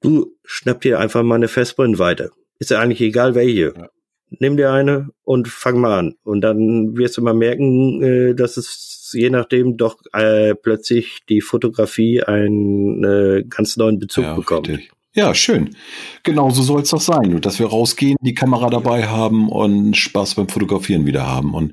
du 0.00 0.34
schnapp 0.44 0.80
dir 0.80 0.98
einfach 1.00 1.22
mal 1.22 1.36
eine 1.36 1.48
Festbrennweite. 1.48 2.30
Ist 2.58 2.70
ja 2.70 2.80
eigentlich 2.80 3.00
egal 3.00 3.34
welche. 3.34 3.74
Ja. 3.76 3.88
Nimm 4.30 4.56
dir 4.56 4.72
eine 4.72 5.08
und 5.24 5.48
fang 5.48 5.80
mal 5.80 5.98
an. 5.98 6.14
Und 6.22 6.42
dann 6.42 6.96
wirst 6.96 7.16
du 7.16 7.22
mal 7.22 7.34
merken, 7.34 8.02
äh, 8.02 8.34
dass 8.34 8.56
es 8.56 9.10
je 9.12 9.30
nachdem 9.30 9.76
doch 9.76 9.96
äh, 10.12 10.54
plötzlich 10.54 11.20
die 11.28 11.40
Fotografie 11.40 12.22
einen 12.22 13.04
äh, 13.04 13.44
ganz 13.48 13.76
neuen 13.76 13.98
Bezug 13.98 14.24
ja, 14.24 14.34
bekommt. 14.34 14.68
Richtig. 14.68 14.90
Ja, 15.14 15.34
schön. 15.34 15.74
Genauso 16.22 16.62
soll 16.62 16.82
es 16.82 16.90
doch 16.90 17.00
sein. 17.00 17.40
dass 17.40 17.58
wir 17.58 17.66
rausgehen, 17.66 18.16
die 18.20 18.34
Kamera 18.34 18.70
dabei 18.70 19.06
haben 19.08 19.48
und 19.48 19.96
Spaß 19.96 20.34
beim 20.34 20.48
Fotografieren 20.48 21.06
wieder 21.06 21.26
haben. 21.26 21.54
Und 21.54 21.72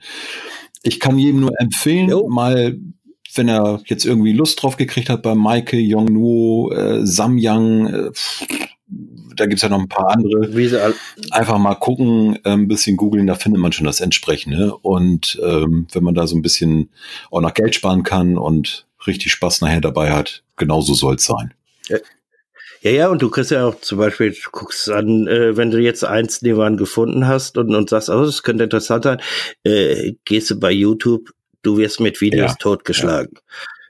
ich 0.82 1.00
kann 1.00 1.20
jedem 1.20 1.42
nur 1.42 1.52
empfehlen, 1.60 2.10
jo. 2.10 2.28
mal 2.30 2.78
wenn 3.36 3.48
er 3.48 3.82
jetzt 3.86 4.06
irgendwie 4.06 4.34
Lust 4.34 4.62
drauf 4.62 4.78
gekriegt 4.78 5.10
hat 5.10 5.22
bei 5.22 5.36
Maike, 5.36 5.78
Yongnuo, 5.78 6.72
äh, 6.72 7.06
Samyang, 7.06 7.88
äh, 7.88 8.12
da 9.36 9.46
gibt's 9.46 9.64
ja 9.64 9.70
noch 9.70 9.80
ein 9.80 9.90
paar 9.90 10.12
andere. 10.12 10.94
Einfach 11.32 11.58
mal 11.58 11.76
gucken, 11.76 12.38
äh, 12.44 12.52
ein 12.52 12.68
bisschen 12.68 12.98
googeln, 12.98 13.28
da 13.28 13.36
findet 13.36 13.62
man 13.62 13.72
schon 13.72 13.86
das 13.86 14.00
Entsprechende. 14.00 14.76
Und 14.78 15.40
ähm, 15.44 15.88
wenn 15.92 16.04
man 16.04 16.16
da 16.16 16.28
so 16.28 16.36
ein 16.36 16.42
bisschen 16.42 16.90
auch 17.32 17.42
noch 17.42 17.54
Geld 17.54 17.76
sparen 17.76 18.04
kann 18.04 18.38
und 18.38 18.86
richtig 19.08 19.32
Spaß 19.32 19.62
nachher 19.62 19.82
dabei 19.82 20.12
hat, 20.12 20.44
genauso 20.56 20.94
soll's 20.94 21.26
sein. 21.26 21.54
Ja. 21.88 21.98
Ja, 22.82 22.92
ja, 22.92 23.08
und 23.10 23.20
du 23.20 23.32
kriegst 23.32 23.50
ja 23.50 23.66
auch 23.66 23.82
zum 23.82 23.98
Beispiel, 23.98 24.32
du 24.32 24.50
guckst 24.52 24.92
an, 24.92 25.26
äh, 25.26 25.58
wenn 25.58 25.72
du 25.72 25.80
jetzt 25.80 26.06
eins 26.06 26.44
nebenan 26.44 26.78
gefunden 26.78 27.26
hast 27.26 27.58
und, 27.58 27.74
und 27.74 27.90
sagst, 27.90 28.10
oh, 28.10 28.24
das 28.24 28.44
könnte 28.44 28.66
interessant 28.66 29.06
sein, 29.06 29.22
äh, 29.64 30.14
gehst 30.24 30.52
du 30.52 30.60
bei 30.60 30.72
YouTube 30.72 31.32
du 31.66 31.78
wirst 31.78 32.00
mit 32.00 32.22
Videos 32.22 32.52
ja, 32.52 32.58
totgeschlagen. 32.60 33.34
Ja. 33.36 33.42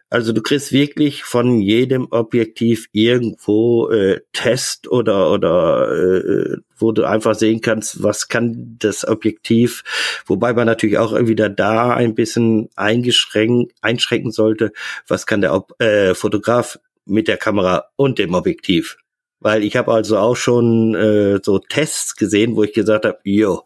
Also 0.10 0.34
du 0.34 0.42
kriegst 0.42 0.72
wirklich 0.72 1.24
von 1.24 1.60
jedem 1.60 2.08
Objektiv 2.12 2.88
irgendwo 2.92 3.90
äh, 3.90 4.22
Test 4.34 4.88
oder 4.88 5.32
oder 5.32 5.92
äh, 5.92 6.58
wo 6.78 6.92
du 6.92 7.06
einfach 7.06 7.36
sehen 7.36 7.60
kannst, 7.60 8.04
was 8.04 8.28
kann 8.28 8.78
das 8.80 9.06
Objektiv, 9.06 9.84
wobei 10.26 10.54
man 10.54 10.68
natürlich 10.68 11.00
auch 11.00 11.14
wieder 11.28 11.50
da 11.50 11.94
ein 11.94 12.14
bisschen 12.14 12.70
eingeschränkt 12.76 13.74
einschränken 13.82 14.32
sollte, 14.32 14.72
was 15.08 15.26
kann 15.26 15.42
der 15.42 15.54
Ob 15.54 15.74
äh, 15.82 16.14
Fotograf 16.14 16.80
mit 17.06 17.28
der 17.28 17.38
Kamera 17.38 17.90
und 17.96 18.20
dem 18.20 18.36
Objektiv. 18.36 18.98
Weil 19.40 19.64
ich 19.64 19.76
habe 19.76 19.92
also 19.92 20.18
auch 20.18 20.36
schon 20.36 20.96
äh, 20.96 21.40
so 21.44 21.60
Tests 21.60 22.16
gesehen, 22.16 22.56
wo 22.56 22.64
ich 22.64 22.74
gesagt 22.74 23.06
habe, 23.06 23.20
jo, 23.24 23.64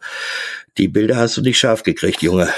die 0.78 0.88
Bilder 0.88 1.18
hast 1.18 1.38
du 1.38 1.42
nicht 1.42 1.60
scharf 1.60 1.84
gekriegt, 1.84 2.22
Junge 2.22 2.50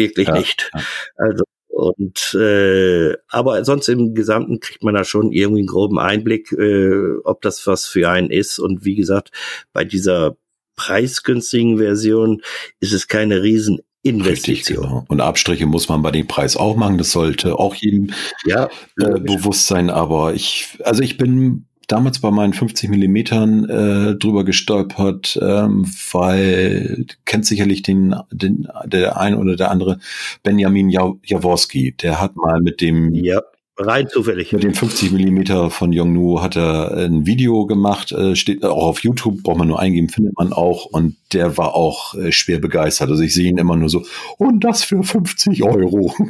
wirklich 0.00 0.28
ja, 0.28 0.34
nicht. 0.34 0.70
Ja. 0.74 0.80
Also 1.16 1.44
und 1.68 2.34
äh, 2.34 3.14
aber 3.28 3.64
sonst 3.64 3.88
im 3.88 4.14
Gesamten 4.14 4.60
kriegt 4.60 4.82
man 4.82 4.94
da 4.94 5.04
schon 5.04 5.32
irgendwie 5.32 5.60
einen 5.60 5.68
groben 5.68 5.98
Einblick, 5.98 6.52
äh, 6.52 7.16
ob 7.24 7.42
das 7.42 7.66
was 7.66 7.86
für 7.86 8.10
einen 8.10 8.30
ist. 8.30 8.58
Und 8.58 8.84
wie 8.84 8.96
gesagt, 8.96 9.30
bei 9.72 9.84
dieser 9.84 10.36
preisgünstigen 10.76 11.78
Version 11.78 12.42
ist 12.80 12.92
es 12.92 13.06
keine 13.08 13.42
riesen 13.42 13.80
Investition. 14.02 14.78
Richtig, 14.78 14.88
genau. 14.88 15.04
Und 15.08 15.20
Abstriche 15.20 15.66
muss 15.66 15.88
man 15.88 16.02
bei 16.02 16.10
dem 16.10 16.26
Preis 16.26 16.56
auch 16.56 16.76
machen. 16.76 16.98
Das 16.98 17.12
sollte 17.12 17.58
auch 17.58 17.74
jedem 17.74 18.12
ja, 18.44 18.68
äh, 18.98 19.20
bewusst 19.20 19.66
sein. 19.66 19.90
Aber 19.90 20.34
ich, 20.34 20.78
also 20.84 21.02
ich 21.02 21.18
bin 21.18 21.66
damals 21.90 22.20
bei 22.20 22.30
meinen 22.30 22.52
50 22.52 22.88
Millimetern 22.88 23.68
äh, 23.68 24.14
drüber 24.16 24.44
gestolpert, 24.44 25.38
ähm, 25.42 25.84
weil 26.12 27.06
kennt 27.24 27.46
sicherlich 27.46 27.82
den, 27.82 28.14
den 28.30 28.68
der 28.84 29.18
ein 29.18 29.34
oder 29.34 29.56
der 29.56 29.70
andere 29.70 29.98
Benjamin 30.42 30.88
Jaworski. 30.88 31.92
Der 32.00 32.20
hat 32.20 32.36
mal 32.36 32.60
mit 32.60 32.80
dem 32.80 33.14
ja. 33.14 33.40
Rein 33.76 34.08
zufällig. 34.08 34.52
Mit 34.52 34.62
dem 34.62 34.74
50 34.74 35.10
Millimeter 35.10 35.70
von 35.70 35.92
Yongnu 35.92 36.42
hat 36.42 36.54
er 36.54 36.92
ein 36.96 37.26
Video 37.26 37.66
gemacht, 37.66 38.12
äh, 38.12 38.36
steht 38.36 38.62
auch 38.64 38.84
auf 38.84 39.02
YouTube, 39.02 39.42
braucht 39.42 39.58
man 39.58 39.68
nur 39.68 39.80
eingeben, 39.80 40.10
findet 40.10 40.36
man 40.36 40.52
auch. 40.52 40.84
Und 40.84 41.16
der 41.32 41.56
war 41.56 41.74
auch 41.74 42.14
äh, 42.14 42.30
schwer 42.30 42.58
begeistert. 42.58 43.08
Also 43.08 43.22
ich 43.22 43.32
sehe 43.32 43.48
ihn 43.48 43.58
immer 43.58 43.76
nur 43.76 43.88
so, 43.88 44.04
und 44.36 44.64
das 44.64 44.84
für 44.84 45.02
50 45.02 45.62
Euro. 45.64 46.14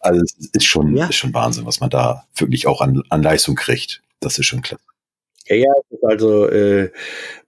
Also 0.00 0.20
es 0.20 0.50
ist 0.52 0.66
schon, 0.66 0.94
ja. 0.96 1.06
ist 1.06 1.16
schon 1.16 1.32
Wahnsinn, 1.32 1.64
was 1.64 1.80
man 1.80 1.88
da 1.88 2.24
wirklich 2.36 2.66
auch 2.66 2.82
an, 2.82 3.02
an 3.08 3.22
Leistung 3.22 3.54
kriegt. 3.54 4.02
Das 4.20 4.38
ist 4.38 4.44
schon 4.44 4.60
klasse. 4.60 4.93
Ja, 5.46 5.56
ja, 5.56 5.72
also 6.02 6.48
äh, 6.48 6.90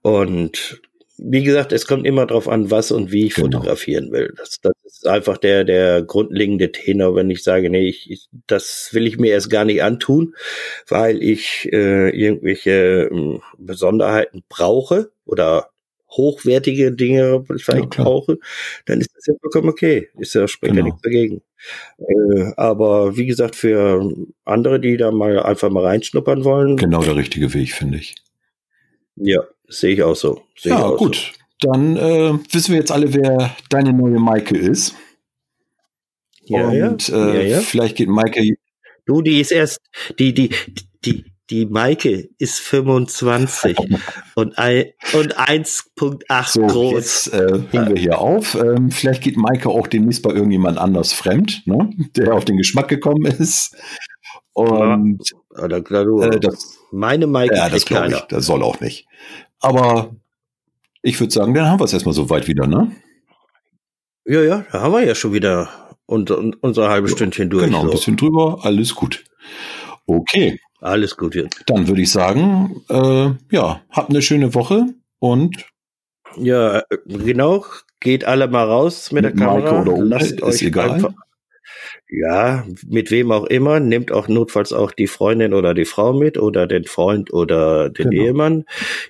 und 0.03 0.81
wie 1.19 1.43
gesagt, 1.43 1.73
es 1.73 1.87
kommt 1.87 2.07
immer 2.07 2.27
darauf 2.27 2.49
an, 2.49 2.71
was 2.71 2.91
und 2.91 3.11
wie 3.11 3.27
ich 3.27 3.35
genau. 3.35 3.47
fotografieren 3.47 4.13
will. 4.13 4.35
Das, 4.37 4.61
das 4.61 4.75
ist 4.85 5.07
einfach 5.07 5.39
der, 5.39 5.65
der 5.65 6.03
grundlegende 6.03 6.73
Tenor, 6.73 7.15
wenn 7.15 7.31
ich 7.31 7.43
sage, 7.43 7.71
nee, 7.71 7.89
ich, 7.89 8.11
ich, 8.11 8.29
das 8.47 8.91
will 8.93 9.07
ich 9.07 9.19
mir 9.19 9.33
erst 9.33 9.49
gar 9.49 9.65
nicht 9.65 9.83
antun, 9.83 10.35
weil 10.89 11.23
ich 11.23 11.69
äh, 11.73 12.11
irgendwelche 12.11 13.09
äh, 13.11 13.39
Besonderheiten 13.57 14.43
brauche 14.49 15.11
oder 15.25 15.71
hochwertige 16.17 16.93
Dinge 16.93 17.45
vielleicht 17.47 17.97
ja, 17.97 18.05
brauche, 18.05 18.39
dann 18.87 19.01
ist 19.01 19.11
das 19.15 19.27
ja 19.27 19.35
vollkommen 19.41 19.69
okay. 19.69 20.09
Ist 20.19 20.35
ja, 20.35 20.49
spricht 20.49 20.75
genau. 20.75 20.87
ja 20.87 20.93
nichts 20.93 21.03
dagegen. 21.03 21.43
Äh, 21.99 22.53
aber 22.57 23.17
wie 23.17 23.27
gesagt, 23.27 23.57
für 23.57 24.13
andere, 24.45 24.81
die 24.81 24.97
da 24.97 25.11
mal 25.11 25.41
einfach 25.41 25.71
mal 25.71 25.85
reinschnuppern 25.85 26.45
wollen. 26.45 26.77
Genau 26.77 27.03
der 27.03 27.17
richtige 27.17 27.53
Weg, 27.55 27.73
finde 27.73 27.99
ich. 27.99 28.15
Ja, 29.17 29.43
sehe 29.69 29.95
ich 29.95 30.03
auch 30.03 30.17
so. 30.17 30.43
Seh 30.57 30.71
ja, 30.71 30.85
auch 30.85 30.99
gut. 30.99 31.17
So. 31.17 31.71
Dann 31.71 31.97
äh, 31.97 32.39
wissen 32.53 32.73
wir 32.73 32.81
jetzt 32.81 32.93
alle, 32.93 33.15
wer 33.15 33.57
deine 33.71 33.93
neue 33.93 34.19
Maike 34.19 34.57
ist. 34.57 34.95
Ja, 36.45 36.69
Und 36.69 37.09
ja. 37.09 37.29
Äh, 37.29 37.35
ja, 37.35 37.57
ja. 37.57 37.61
vielleicht 37.61 37.97
geht 37.97 38.09
Maike. 38.09 38.57
Du, 39.07 39.23
die 39.23 39.41
ist 39.41 39.53
erst, 39.53 39.81
die, 40.19 40.35
die, 40.35 40.51
die, 41.05 41.25
die 41.51 41.67
Maike 41.67 42.29
ist 42.39 42.61
25 42.61 43.77
und, 44.35 44.59
ein, 44.59 44.87
und 45.15 45.39
1.8 45.39 46.49
so, 46.49 46.67
groß. 46.67 46.93
Jetzt 46.93 47.33
äh, 47.33 47.63
hören 47.71 47.89
wir 47.89 47.97
hier 47.97 48.19
auf. 48.19 48.55
Ähm, 48.55 48.91
vielleicht 48.91 49.23
geht 49.23 49.37
Maike 49.37 49.69
auch 49.69 49.87
demnächst 49.87 50.23
bei 50.23 50.31
irgendjemand 50.31 50.79
anders 50.79 51.13
fremd, 51.13 51.63
ne? 51.67 51.91
der 52.17 52.35
auf 52.35 52.45
den 52.45 52.57
Geschmack 52.57 52.89
gekommen 52.89 53.27
ist. 53.27 53.77
Und 54.53 55.21
ja, 55.57 55.69
da, 55.69 55.81
klar, 55.81 56.07
äh, 56.23 56.41
das, 56.41 56.79
meine 56.91 57.27
Maike 57.27 57.55
ja, 57.55 57.69
das 57.69 57.85
glaube 57.85 58.09
ich, 58.09 58.21
das 58.23 58.47
soll 58.47 58.63
auch 58.63 58.81
nicht. 58.81 59.07
Aber 59.61 60.17
ich 61.03 61.21
würde 61.21 61.33
sagen, 61.33 61.55
dann 61.55 61.67
haben 61.67 61.81
wir 61.81 61.85
es 61.85 61.93
erstmal 61.93 62.15
so 62.15 62.31
weit 62.31 62.49
wieder, 62.49 62.67
ne? 62.67 62.91
Ja, 64.25 64.43
ja, 64.43 64.65
da 64.73 64.81
haben 64.81 64.93
wir 64.93 65.05
ja 65.05 65.15
schon 65.15 65.33
wieder 65.33 65.69
unser 66.07 66.89
halbe 66.89 67.09
ja, 67.09 67.15
Stündchen 67.15 67.51
durch. 67.51 67.65
Genau, 67.65 67.83
ein 67.83 67.91
bisschen 67.91 68.17
drüber, 68.17 68.61
alles 68.63 68.95
gut. 68.95 69.25
Okay. 70.07 70.59
Alles 70.81 71.17
gut. 71.17 71.35
Ja. 71.35 71.45
Dann 71.67 71.89
würde 71.89 72.03
ich 72.03 72.11
sagen, 72.11 72.83
äh, 72.89 73.31
ja, 73.51 73.81
habt 73.91 74.11
eine 74.11 74.23
schöne 74.23 74.55
Woche 74.55 74.87
und 75.19 75.67
ja, 76.37 76.83
genau. 77.07 77.65
Geht 78.01 78.25
alle 78.25 78.47
mal 78.47 78.65
raus 78.65 79.11
mit, 79.11 79.25
der 79.25 79.33
Kamera. 79.33 79.81
Oder 79.81 80.05
Lasst 80.05 80.33
ist 80.33 80.43
euch 80.43 80.63
egal. 80.63 80.91
einfach. 80.91 81.15
Ja, 82.09 82.65
mit 82.87 83.11
wem 83.11 83.33
auch 83.33 83.47
immer. 83.47 83.81
Nehmt 83.81 84.13
auch 84.13 84.29
notfalls 84.29 84.73
auch 84.73 84.93
die 84.93 85.07
Freundin 85.07 85.55
oder 85.55 85.75
die 85.75 85.87
Frau 85.87 86.13
mit 86.13 86.39
oder 86.39 86.67
den 86.67 86.85
Freund 86.85 87.33
oder 87.33 87.91
den 87.91 88.11
genau. 88.11 88.23
Ehemann. 88.23 88.65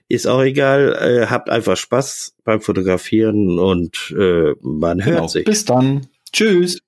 Ist 0.09 0.27
auch 0.27 0.43
egal. 0.43 0.97
Äh, 1.01 1.27
habt 1.27 1.51
einfach 1.51 1.77
Spaß 1.77 2.37
beim 2.45 2.61
Fotografieren 2.61 3.59
und 3.59 4.15
äh, 4.17 4.55
man 4.63 5.05
hört 5.05 5.17
genau. 5.17 5.29
sich. 5.29 5.45
Bis 5.45 5.65
dann. 5.65 6.07
Tschüss. 6.33 6.79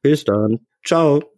Bis 0.00 0.24
dann. 0.24 0.60
Ciao. 0.84 1.31